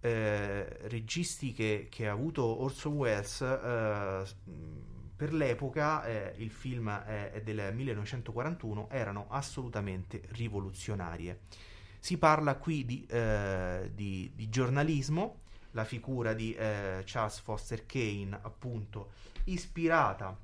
[0.00, 4.24] eh, registiche che ha avuto Orson Welles eh,
[5.16, 11.42] per l'epoca, eh, il film è, è del 1941, erano assolutamente rivoluzionarie.
[12.00, 18.36] Si parla qui di, eh, di, di giornalismo, la figura di eh, Charles Foster Kane,
[18.42, 19.12] appunto,
[19.44, 20.36] ispirata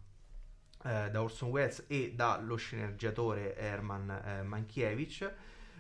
[0.89, 5.31] eh, da Orson Welles e dallo sceneggiatore Herman eh, Mankiewicz.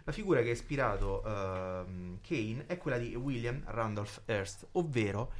[0.04, 5.32] La figura che ha ispirato eh, Kane è quella di William Randolph Hearst, ovvero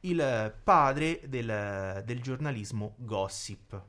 [0.00, 3.82] il padre del, del giornalismo gossip.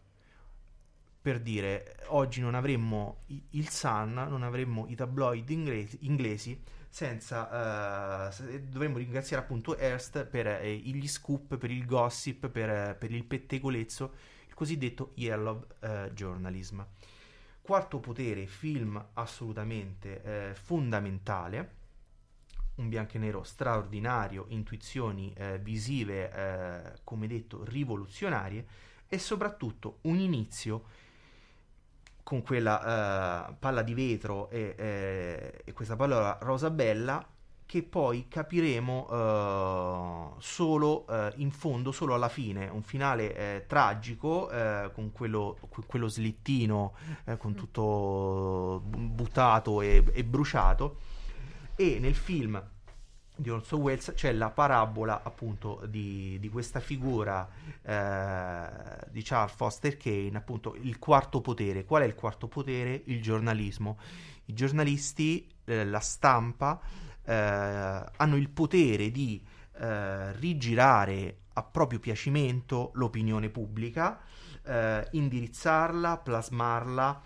[1.21, 6.61] per dire oggi non avremmo il Sun, non avremmo i tabloid inglesi, inglesi
[6.95, 13.11] senza uh, dovremmo ringraziare appunto Hearst per eh, gli scoop, per il gossip, per, per,
[13.11, 14.13] il pettegolezzo,
[14.55, 16.81] cosiddetto yellow uh, journalism.
[17.61, 21.73] Quarto potere, film assolutamente eh, fondamentale,
[22.75, 28.67] un bianco e nero straordinario, intuizioni eh, visive, eh, come detto, rivoluzionarie
[29.07, 30.83] e soprattutto un inizio
[32.21, 37.23] con quella uh, palla di vetro e, e, e, questa palla rosa bella
[37.65, 44.49] che poi capiremo uh, solo uh, in fondo, solo alla fine, un finale eh, tragico
[44.93, 45.57] con quello,
[45.87, 46.93] quello, slittino
[47.37, 47.55] con mm.
[47.55, 50.97] tutto buttato e, e bruciato
[51.75, 52.61] e nel film
[53.37, 57.47] di Orson Welles c'è la parabola appunto di, di questa figura
[57.81, 61.83] eh, di Charles Foster Kane, appunto il quarto potere.
[61.83, 63.01] Qual è il quarto potere?
[63.05, 63.97] Il giornalismo.
[64.45, 66.79] I giornalisti, eh, la stampa,
[67.25, 69.43] eh, hanno il potere di
[69.77, 74.19] eh, rigirare a proprio piacimento l'opinione pubblica,
[74.63, 77.21] eh, indirizzarla, plasmarla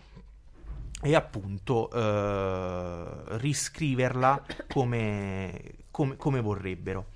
[1.01, 7.07] e appunto eh, riscriverla come, come, come vorrebbero.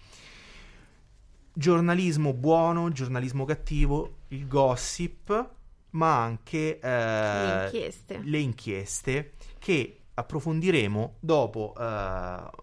[1.53, 5.49] Giornalismo buono, giornalismo cattivo, il gossip,
[5.91, 8.19] ma anche eh, le, inchieste.
[8.23, 9.33] le, inchieste.
[9.59, 11.75] che approfondiremo dopo.
[11.77, 12.62] Eh,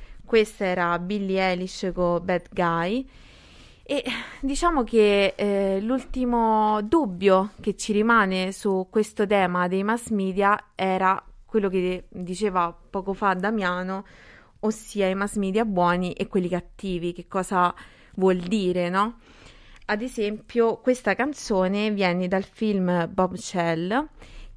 [0.31, 3.05] questa era Billie Eilish con Bad Guy.
[3.83, 4.01] E
[4.39, 11.21] diciamo che eh, l'ultimo dubbio che ci rimane su questo tema dei mass media era
[11.45, 14.05] quello che diceva poco fa Damiano,
[14.61, 17.11] ossia i mass media buoni e quelli cattivi.
[17.11, 17.75] Che cosa
[18.15, 19.17] vuol dire, no?
[19.87, 24.07] Ad esempio, questa canzone viene dal film Bob Shell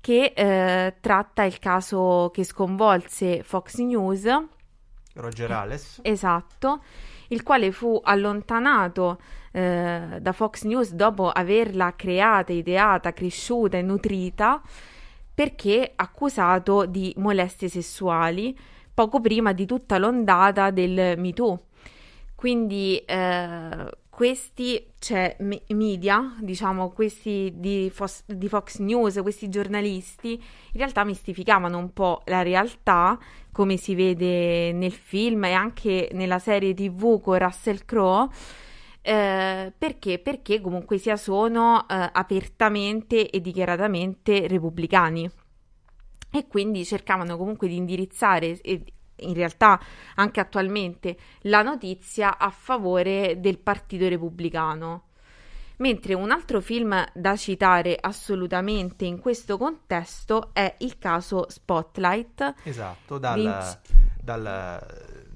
[0.00, 4.52] che eh, tratta il caso che sconvolse Fox News.
[5.14, 6.00] Roger Ailes.
[6.02, 6.82] Esatto,
[7.28, 9.20] il quale fu allontanato
[9.52, 14.60] eh, da Fox News dopo averla creata, ideata, cresciuta e nutrita
[15.34, 18.56] perché accusato di molestie sessuali
[18.92, 21.60] poco prima di tutta l'ondata del Me Too.
[22.34, 25.36] Quindi eh, questi cioè,
[25.68, 32.22] media, diciamo questi di, Fos- di, Fox News, questi giornalisti, in realtà mistificavano un po'
[32.26, 33.18] la realtà,
[33.50, 38.28] come si vede nel film e anche nella serie TV con Russell Crowe.
[39.02, 40.18] Eh, perché?
[40.20, 45.30] Perché comunque sia sono eh, apertamente e dichiaratamente repubblicani
[46.30, 48.82] e quindi cercavano comunque di indirizzare e
[49.24, 49.80] in realtà
[50.14, 55.08] anche attualmente la notizia a favore del Partito Repubblicano.
[55.76, 62.54] Mentre un altro film da citare assolutamente in questo contesto è il caso Spotlight.
[62.62, 63.96] Esatto, dal, Vinci...
[64.20, 64.86] dal,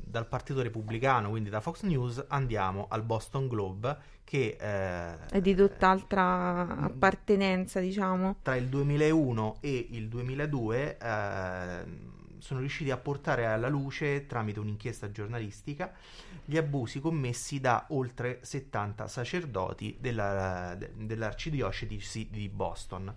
[0.04, 5.54] dal Partito Repubblicano, quindi da Fox News, andiamo al Boston Globe che eh, è di
[5.54, 8.36] tutt'altra appartenenza, diciamo.
[8.42, 11.84] Tra il 2001 e il 2002 eh,
[12.40, 15.92] sono riusciti a portare alla luce, tramite un'inchiesta giornalistica,
[16.44, 23.14] gli abusi commessi da oltre 70 sacerdoti della, dell'arcidiocesi di Boston.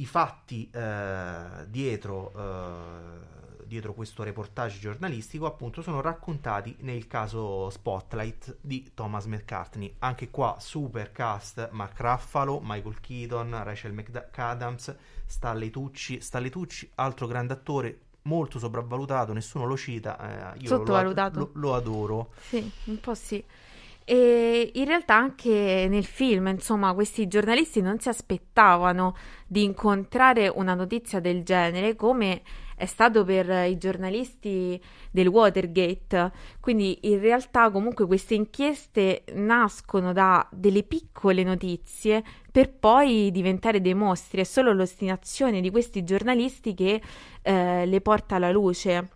[0.00, 8.56] I fatti eh, dietro, eh, dietro, questo reportage giornalistico appunto sono raccontati nel caso Spotlight
[8.62, 9.96] di Thomas McCartney.
[9.98, 14.96] Anche qua super cast Mark Ruffalo, Michael Keaton, Rachel McAdams,
[15.26, 20.54] Stanley Tucci, Stanley Tucci, altro grande attore, molto sopravvalutato, nessuno lo cita.
[20.54, 21.38] Eh, io Sottovalutato.
[21.38, 22.32] Lo, lo, lo, adoro.
[22.40, 23.44] Sì, un po' sì.
[24.10, 29.14] E in realtà anche nel film, insomma, questi giornalisti non si aspettavano
[29.46, 32.42] di incontrare una notizia del genere come
[32.74, 34.82] è stato per i giornalisti
[35.12, 36.32] del Watergate.
[36.58, 43.94] Quindi in realtà comunque queste inchieste nascono da delle piccole notizie per poi diventare dei
[43.94, 44.40] mostri.
[44.40, 47.00] È solo l'ostinazione di questi giornalisti che
[47.42, 49.08] eh, le porta alla luce.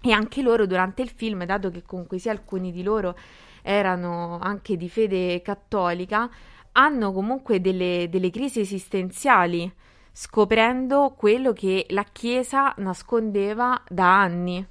[0.00, 3.16] E anche loro durante il film, dato che comunque sia alcuni di loro
[3.62, 6.28] erano anche di fede cattolica,
[6.72, 9.72] hanno comunque delle, delle crisi esistenziali
[10.12, 14.66] scoprendo quello che la Chiesa nascondeva da anni.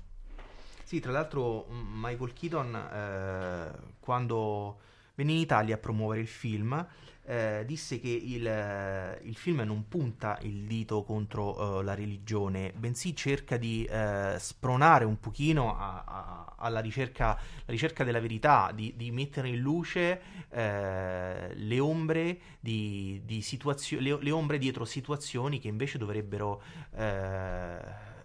[0.83, 4.79] Sì, tra l'altro Michael Keaton eh, quando
[5.15, 6.87] venne in Italia a promuovere il film
[7.29, 13.15] eh, disse che il, il, film non punta il dito contro uh, la religione, bensì
[13.15, 19.11] cerca di uh, spronare un pochino a, a, alla ricerca, ricerca, della verità, di, di
[19.11, 25.67] mettere in luce uh, le, ombre di, di situazio- le, le, ombre dietro situazioni che
[25.67, 26.63] invece dovrebbero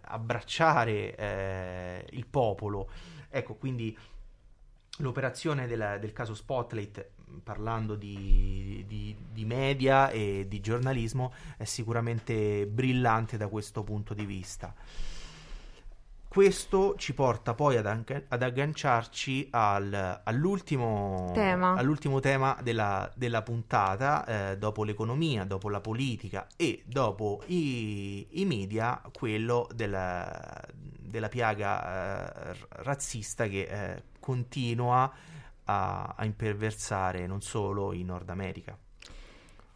[0.07, 2.89] abbracciare il popolo.
[3.29, 3.95] Ecco, quindi
[4.99, 12.67] l'operazione del, del caso Spotlight parlando di, di, di, media e di giornalismo, è sicuramente
[12.67, 14.75] brillante da questo punto di vista.
[16.35, 23.43] Questo ci porta poi ad, anche, ad agganciarci al, all'ultimo tema, all'ultimo tema della, della
[23.43, 30.61] puntata, eh, dopo l'economia, dopo la politica e dopo i, i media, quello della,
[31.15, 35.13] della piaga eh, razzista che eh, continua
[35.65, 38.77] a, a imperversare non solo in Nord America.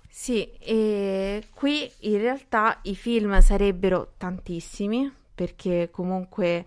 [0.09, 6.65] Sì, e qui in realtà i film sarebbero tantissimi perché comunque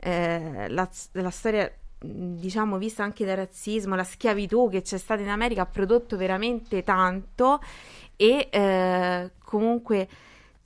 [0.00, 5.28] eh, la, la storia diciamo vista anche dal razzismo, la schiavitù che c'è stata in
[5.28, 7.60] America ha prodotto veramente tanto
[8.16, 10.08] e eh, comunque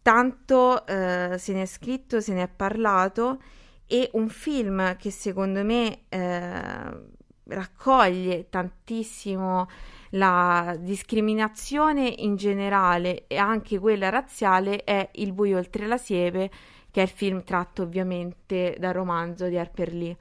[0.03, 3.41] tanto eh, se ne è scritto, se ne è parlato
[3.87, 7.11] e un film che secondo me eh,
[7.45, 9.69] raccoglie tantissimo
[10.11, 16.51] la discriminazione in generale e anche quella razziale è Il buio oltre la siepe,
[16.91, 20.17] che è il film tratto ovviamente dal romanzo di Harper Lee.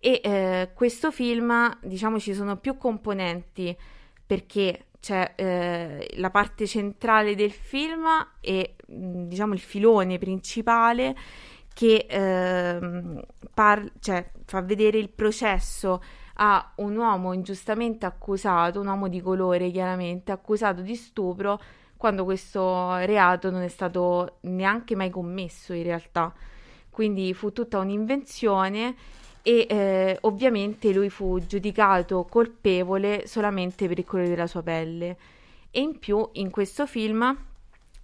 [0.00, 3.76] E eh, questo film, diciamo, ci sono più componenti
[4.24, 8.06] perché c'è eh, la parte centrale del film
[8.40, 11.14] e diciamo il filone principale
[11.72, 13.22] che eh,
[13.54, 16.02] par- cioè, fa vedere il processo
[16.40, 21.60] a un uomo ingiustamente accusato, un uomo di colore chiaramente, accusato di stupro
[21.96, 26.32] quando questo reato non è stato neanche mai commesso in realtà.
[26.90, 28.94] Quindi fu tutta un'invenzione
[29.42, 35.16] e eh, ovviamente lui fu giudicato colpevole solamente per il colore della sua pelle.
[35.70, 37.36] E in più in questo film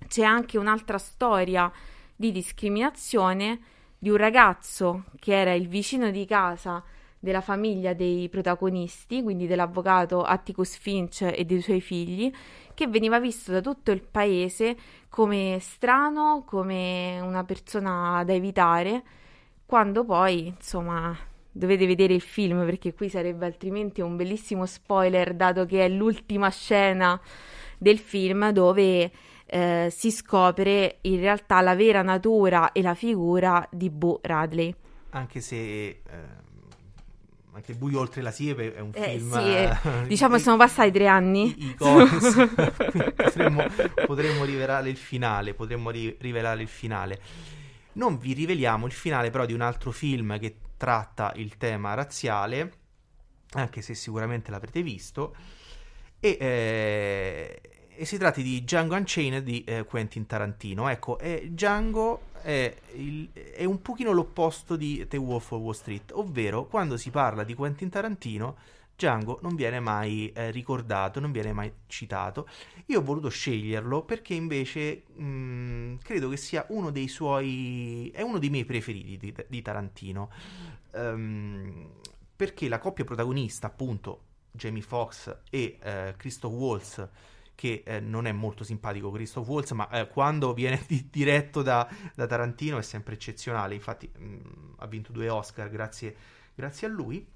[0.09, 1.71] c'è anche un'altra storia
[2.17, 3.61] di discriminazione
[3.97, 6.83] di un ragazzo che era il vicino di casa
[7.25, 12.31] della famiglia dei protagonisti, quindi dell'avvocato Atticus Finch e dei suoi figli,
[12.75, 14.77] che veniva visto da tutto il paese
[15.09, 19.03] come strano, come una persona da evitare,
[19.65, 21.17] quando poi, insomma,
[21.51, 26.51] dovete vedere il film perché qui sarebbe altrimenti un bellissimo spoiler dato che è l'ultima
[26.51, 27.19] scena
[27.79, 29.11] del film dove
[29.47, 34.75] eh, si scopre in realtà la vera natura e la figura di Bo Radley.
[35.11, 36.03] Anche se eh,
[37.57, 39.33] anche Buio oltre la siepe è un eh, film...
[39.33, 41.55] Sì, eh, diciamo che sono passati tre anni.
[41.57, 41.75] I, i
[43.15, 43.65] potremmo,
[44.07, 47.21] potremmo, rivelare il finale, potremmo ri- rivelare il finale.
[47.93, 52.73] Non vi riveliamo il finale però di un altro film che tratta il tema razziale,
[53.53, 55.35] anche se sicuramente l'avrete visto,
[56.19, 57.61] e, eh,
[57.97, 60.89] e si tratta di Django Unchained di eh, Quentin Tarantino.
[60.89, 66.13] Ecco, eh, Django è, il, è, un pochino l'opposto di The Wolf of Wall Street,
[66.13, 68.57] ovvero quando si parla di Quentin Tarantino,
[68.97, 72.49] Django non viene mai eh, ricordato, non viene mai citato.
[72.87, 78.11] Io ho voluto sceglierlo perché invece mh, credo che sia uno dei suoi...
[78.15, 80.31] è uno dei miei preferiti di, di Tarantino.
[80.93, 81.91] Um,
[82.37, 84.23] perché la coppia protagonista, appunto,
[84.53, 87.09] Jamie Foxx e eh, Christoph Waltz,
[87.55, 91.89] che eh, non è molto simpatico Christoph Waltz, ma eh, quando viene di- diretto da,
[92.15, 93.75] da, Tarantino è sempre eccezionale.
[93.75, 94.41] Infatti, mh, mm,
[94.79, 96.15] ha vinto due Oscar grazie,
[96.55, 97.33] grazie a lui.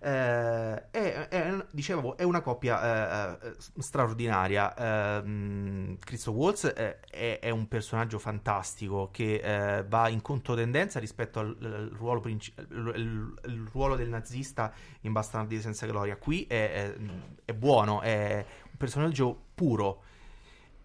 [0.00, 4.74] Eh, è, è, dicevo, è una coppia eh, eh straordinaria.
[5.22, 6.98] Eh, Christoph Waltz è,
[7.40, 13.34] è, un personaggio fantastico che eh, va in controtendenza rispetto al, al ruolo, princi- il,
[13.44, 16.16] il, ruolo del nazista in Bastardi senza gloria.
[16.16, 16.94] Qui è,
[17.54, 18.44] buono, è
[18.78, 20.04] personaggio puro.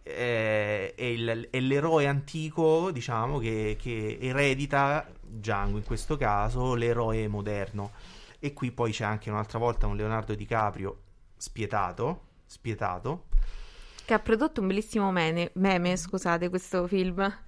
[0.04, 7.92] È, il, è, l'eroe antico, diciamo, che, che eredita Django in questo caso, l'eroe moderno.
[8.40, 10.98] E qui poi c'è anche un'altra volta un Leonardo DiCaprio
[11.38, 13.28] spietato, spietato.
[14.06, 17.42] Che ha prodotto un bellissimo meme, meme scusate, questo film.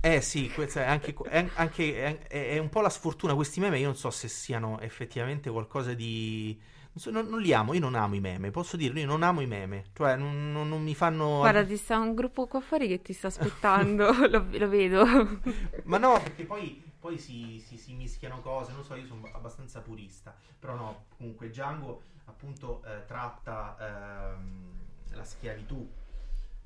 [0.00, 3.34] Eh sì, è, anche, è, anche, è, è, un po' la sfortuna.
[3.34, 6.56] Questi meme io non so se siano effettivamente qualcosa di...
[6.96, 9.22] Non, so, non, non, li amo, io non amo i meme, posso dirlo, io non
[9.22, 9.84] amo i meme.
[9.92, 11.40] Cioè non, non, non mi fanno...
[11.40, 15.04] Guarda, ti sta un gruppo qua fuori che ti sta aspettando, lo, lo, vedo.
[15.84, 19.80] Ma no, perché poi poi si, si, si, mischiano cose, non so, io sono abbastanza
[19.80, 24.72] purista, però no, comunque Django appunto eh, tratta ehm,
[25.10, 25.88] la schiavitù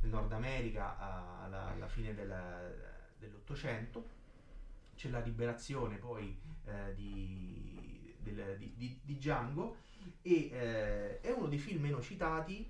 [0.01, 2.33] nel Nord America alla, alla fine del,
[3.18, 4.09] dell'Ottocento,
[4.95, 9.89] c'è la liberazione poi eh, di, del, di, di, di, Django
[10.22, 12.68] e eh, è uno dei film meno citati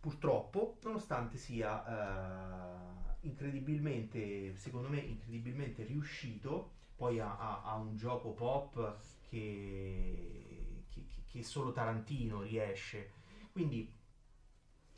[0.00, 8.96] purtroppo, nonostante sia eh, incredibilmente, secondo me, incredibilmente riuscito poi ha, ha, un gioco pop
[9.28, 13.10] che, che, che, solo Tarantino riesce.
[13.50, 13.92] Quindi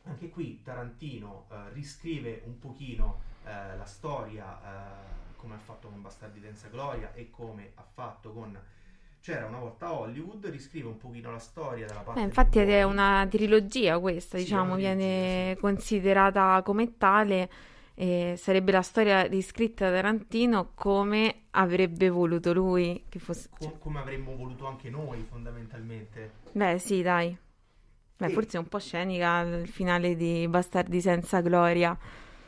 [0.03, 6.03] anche qui Tarantino eh, riscrive un pochino eh, la storia eh, come ha fatto con
[6.03, 8.59] Bastardi senza gloria e come ha fatto con
[9.25, 12.21] c'era una volta Hollywood, riscrive un pochino la storia della parte.
[12.21, 15.61] Eh, infatti è una trilogia questa, sì, diciamo, viene sì.
[15.63, 17.49] considerata come tale
[17.95, 23.49] e sarebbe la storia riscritta da Tarantino come avrebbe voluto lui che fosse.
[23.57, 26.33] Com- come avremmo voluto anche noi, fondamentalmente.
[26.53, 27.35] Beh, sì, dai.
[28.19, 28.29] Beh, e...
[28.29, 31.97] forse è un po' scenica il finale di Bastardi senza gloria.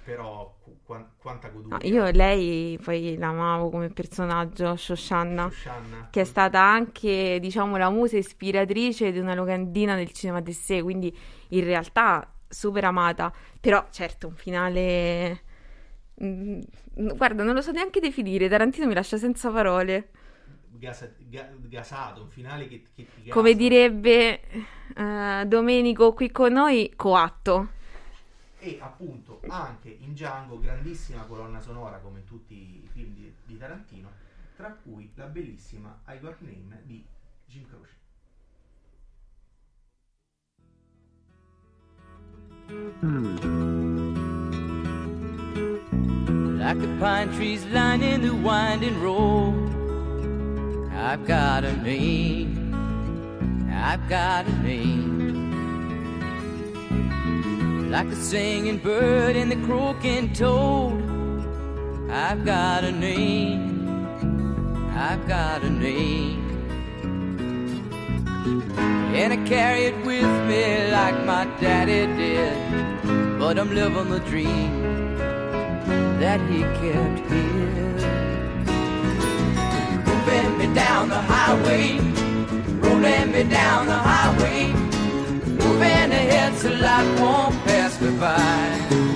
[0.06, 1.78] Però qu- quanta goduria.
[1.78, 7.90] No, io lei poi l'amavo come personaggio, Shoshanna, Shoshanna, che è stata anche, diciamo, la
[7.90, 11.12] musa ispiratrice di una locandina del cinema di sé, quindi
[11.48, 15.42] in realtà super amata, però certo un finale...
[16.22, 16.60] Mm,
[17.16, 20.10] guarda, non lo so neanche definire, Tarantino mi lascia senza parole.
[20.68, 23.32] Gasa, ga, gasato, un finale che, che ti gasa.
[23.32, 24.40] Come direbbe
[24.94, 27.70] uh, Domenico qui con noi, coatto.
[28.66, 33.56] E appunto anche in Django, grandissima colonna sonora come in tutti i film di, di
[33.56, 34.10] Tarantino,
[34.56, 37.06] tra cui la bellissima I Got Name di
[37.46, 37.94] Jim Croce.
[46.58, 49.54] like the pine trees lining the winding road.
[50.92, 52.74] I've got a name,
[53.70, 55.15] I've got a name.
[57.90, 61.02] Like the singing bird and the croaking toad.
[62.10, 64.16] I've got a name,
[64.96, 66.42] I've got a name.
[69.14, 73.38] And I carry it with me like my daddy did.
[73.38, 75.16] But I'm living the dream
[76.20, 77.96] that he kept here.
[80.06, 81.98] Moving me down the highway,
[82.80, 84.85] rolling me down the highway,
[85.58, 89.06] moving ahead so life won't pass me by.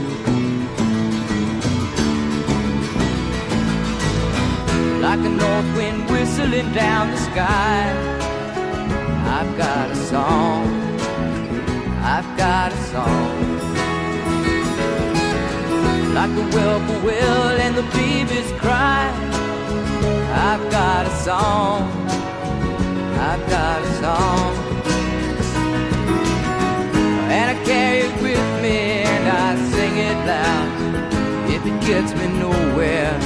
[5.01, 7.81] Like a north wind whistling down the sky.
[9.37, 10.67] I've got a song.
[12.03, 13.51] I've got a song.
[16.15, 19.03] Like the whippoorwill and the babies cry.
[20.49, 21.91] I've got a song.
[23.29, 24.70] I've got a song.
[28.63, 30.71] Me and I sing it loud.
[31.55, 33.17] If it gets me nowhere,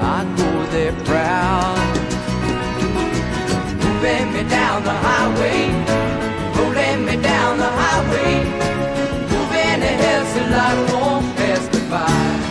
[0.00, 1.96] I go there proud
[4.06, 5.60] moving me down the highway,
[6.56, 8.44] rolling me down the highway,
[9.32, 12.45] moving ahead so life won't pass me by.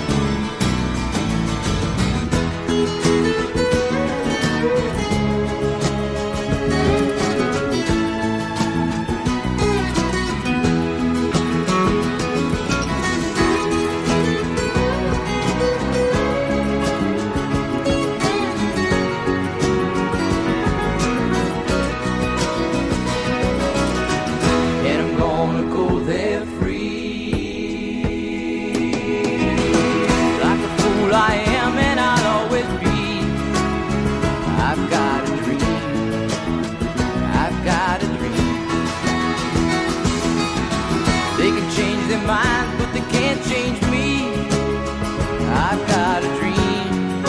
[45.76, 47.26] I've got a dream.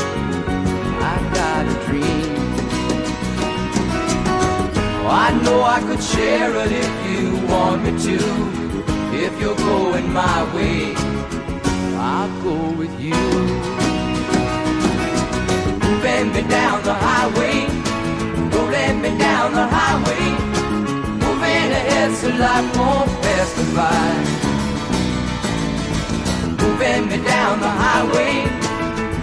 [1.11, 2.37] I've got a dream.
[5.03, 8.19] Oh, I know I could share it if you want me to.
[9.25, 10.95] If you're going my way,
[11.99, 13.19] I'll go with you.
[15.83, 17.67] Moving me down the highway,
[18.55, 20.27] rolling me down the highway,
[21.25, 24.46] moving ahead so life won't pass me by.
[26.77, 28.45] Moving me down the highway,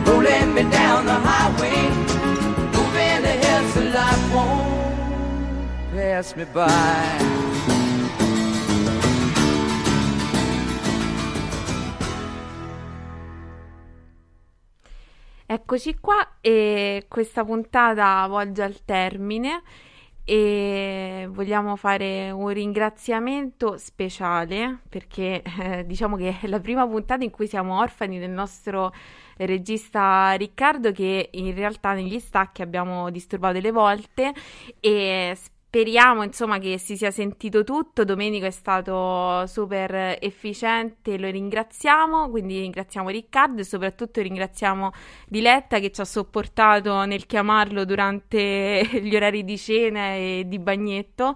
[0.08, 1.88] rolling me down the highway,
[2.74, 7.20] moving ahead so life won't pass me by.
[15.46, 19.62] Eccoci qua e questa puntata volge al termine
[20.26, 27.30] e vogliamo fare un ringraziamento speciale perché eh, diciamo che è la prima puntata in
[27.30, 28.94] cui siamo orfani del nostro
[29.38, 34.34] regista Riccardo che in realtà negli stacchi abbiamo disturbato delle volte
[34.80, 35.38] e
[35.74, 38.06] speriamo insomma che si sia sentito tutto.
[38.06, 44.92] Domenico è stato super efficiente, lo ringraziamo, quindi ringraziamo Riccardo e soprattutto ringraziamo
[45.28, 51.36] Diletta che ci ha sopportato nel chiamarlo durante gli orari di cena e di bagnetto,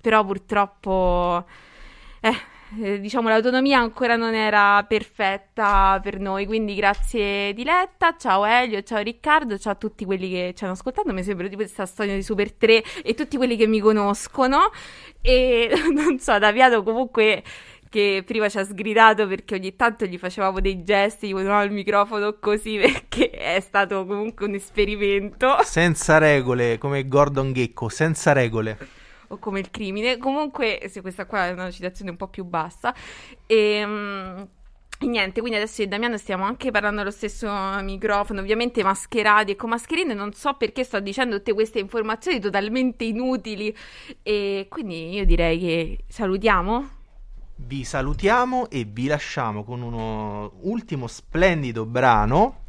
[0.00, 1.44] però purtroppo
[2.20, 8.82] eh, eh, diciamo l'autonomia ancora non era perfetta per noi, quindi grazie Diletta, ciao Elio,
[8.82, 12.14] ciao Riccardo, ciao a tutti quelli che ci hanno ascoltato, mi sembra tipo questa storia
[12.14, 14.70] di Super 3 e tutti quelli che mi conoscono
[15.20, 17.42] e non so, Daviato comunque
[17.90, 21.72] che prima ci ha sgridato perché ogni tanto gli facevamo dei gesti, gli ponevamo il
[21.72, 25.58] microfono così perché è stato comunque un esperimento.
[25.62, 29.01] Senza regole, come Gordon Gecko, senza regole.
[29.32, 30.18] O come il crimine.
[30.18, 32.94] Comunque, se questa qua è una citazione un po' più bassa.
[33.46, 34.42] E, mm,
[34.98, 37.50] e niente, quindi adesso io e Damiano stiamo anche parlando allo stesso
[37.82, 40.14] microfono, ovviamente mascherati e con mascherine.
[40.14, 43.74] Non so perché sto dicendo tutte queste informazioni totalmente inutili.
[44.22, 47.00] E quindi io direi che salutiamo.
[47.54, 52.60] Vi salutiamo e vi lasciamo con uno ultimo splendido brano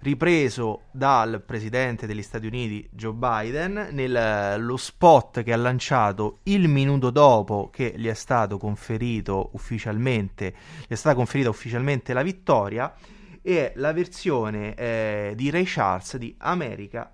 [0.00, 7.10] ripreso dal presidente degli Stati Uniti Joe Biden nello spot che ha lanciato il minuto
[7.10, 10.54] dopo che gli è stato conferito ufficialmente
[10.86, 12.94] gli è stata conferita ufficialmente la vittoria
[13.42, 17.12] e la versione eh, di Ray Charles di America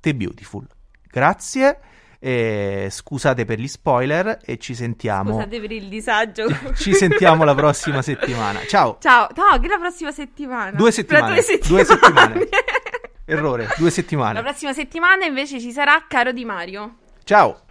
[0.00, 0.66] the Beautiful.
[1.10, 1.78] Grazie
[2.24, 5.32] E scusate per gli spoiler e ci sentiamo.
[5.32, 6.46] Scusate per il disagio.
[6.78, 8.60] Ci sentiamo la prossima settimana.
[8.68, 8.98] Ciao.
[9.00, 10.70] Ciao, no, che la prossima settimana.
[10.70, 11.34] Due settimane.
[11.34, 11.82] due settimane.
[11.82, 12.48] Due settimane.
[13.26, 14.34] Errore, due settimane.
[14.34, 16.98] La prossima settimana invece ci sarà Caro Di Mario.
[17.24, 17.62] Ciao.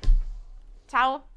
[0.85, 1.27] Ciao.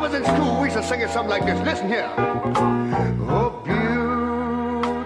[0.00, 1.60] Was in school, we used to sing it something like this.
[1.60, 2.10] Listen here.
[3.28, 5.04] Oh, beautiful,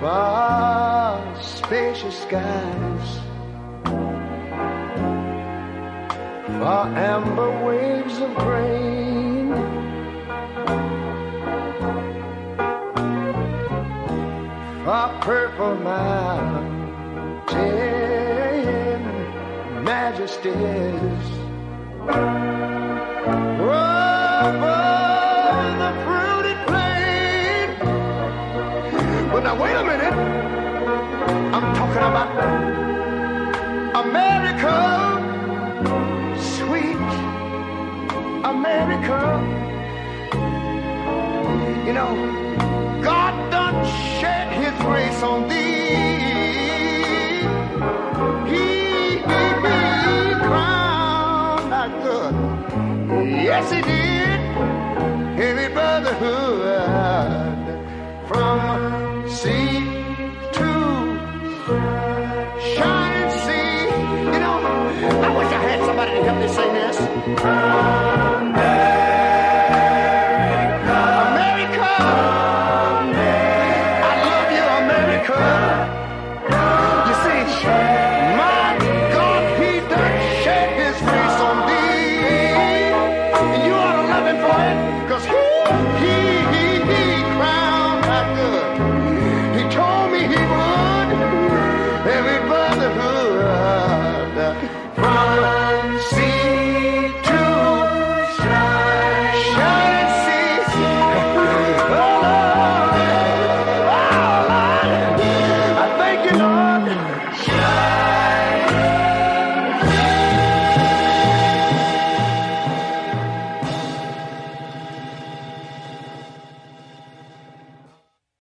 [0.00, 3.20] far spacious skies,
[6.60, 9.18] far amber waves of grain.
[14.90, 16.74] a purple mountain
[19.84, 21.37] majesties
[41.88, 43.82] You know, God done
[44.20, 46.07] shed his grace on thee.
[53.48, 54.40] Yes, he did.
[55.40, 56.68] Heavy brotherhood
[58.28, 59.80] from sea
[60.52, 60.68] to
[62.60, 63.88] shining sea.
[64.32, 64.56] You know,
[65.24, 68.27] I wish I had somebody to help me sing this.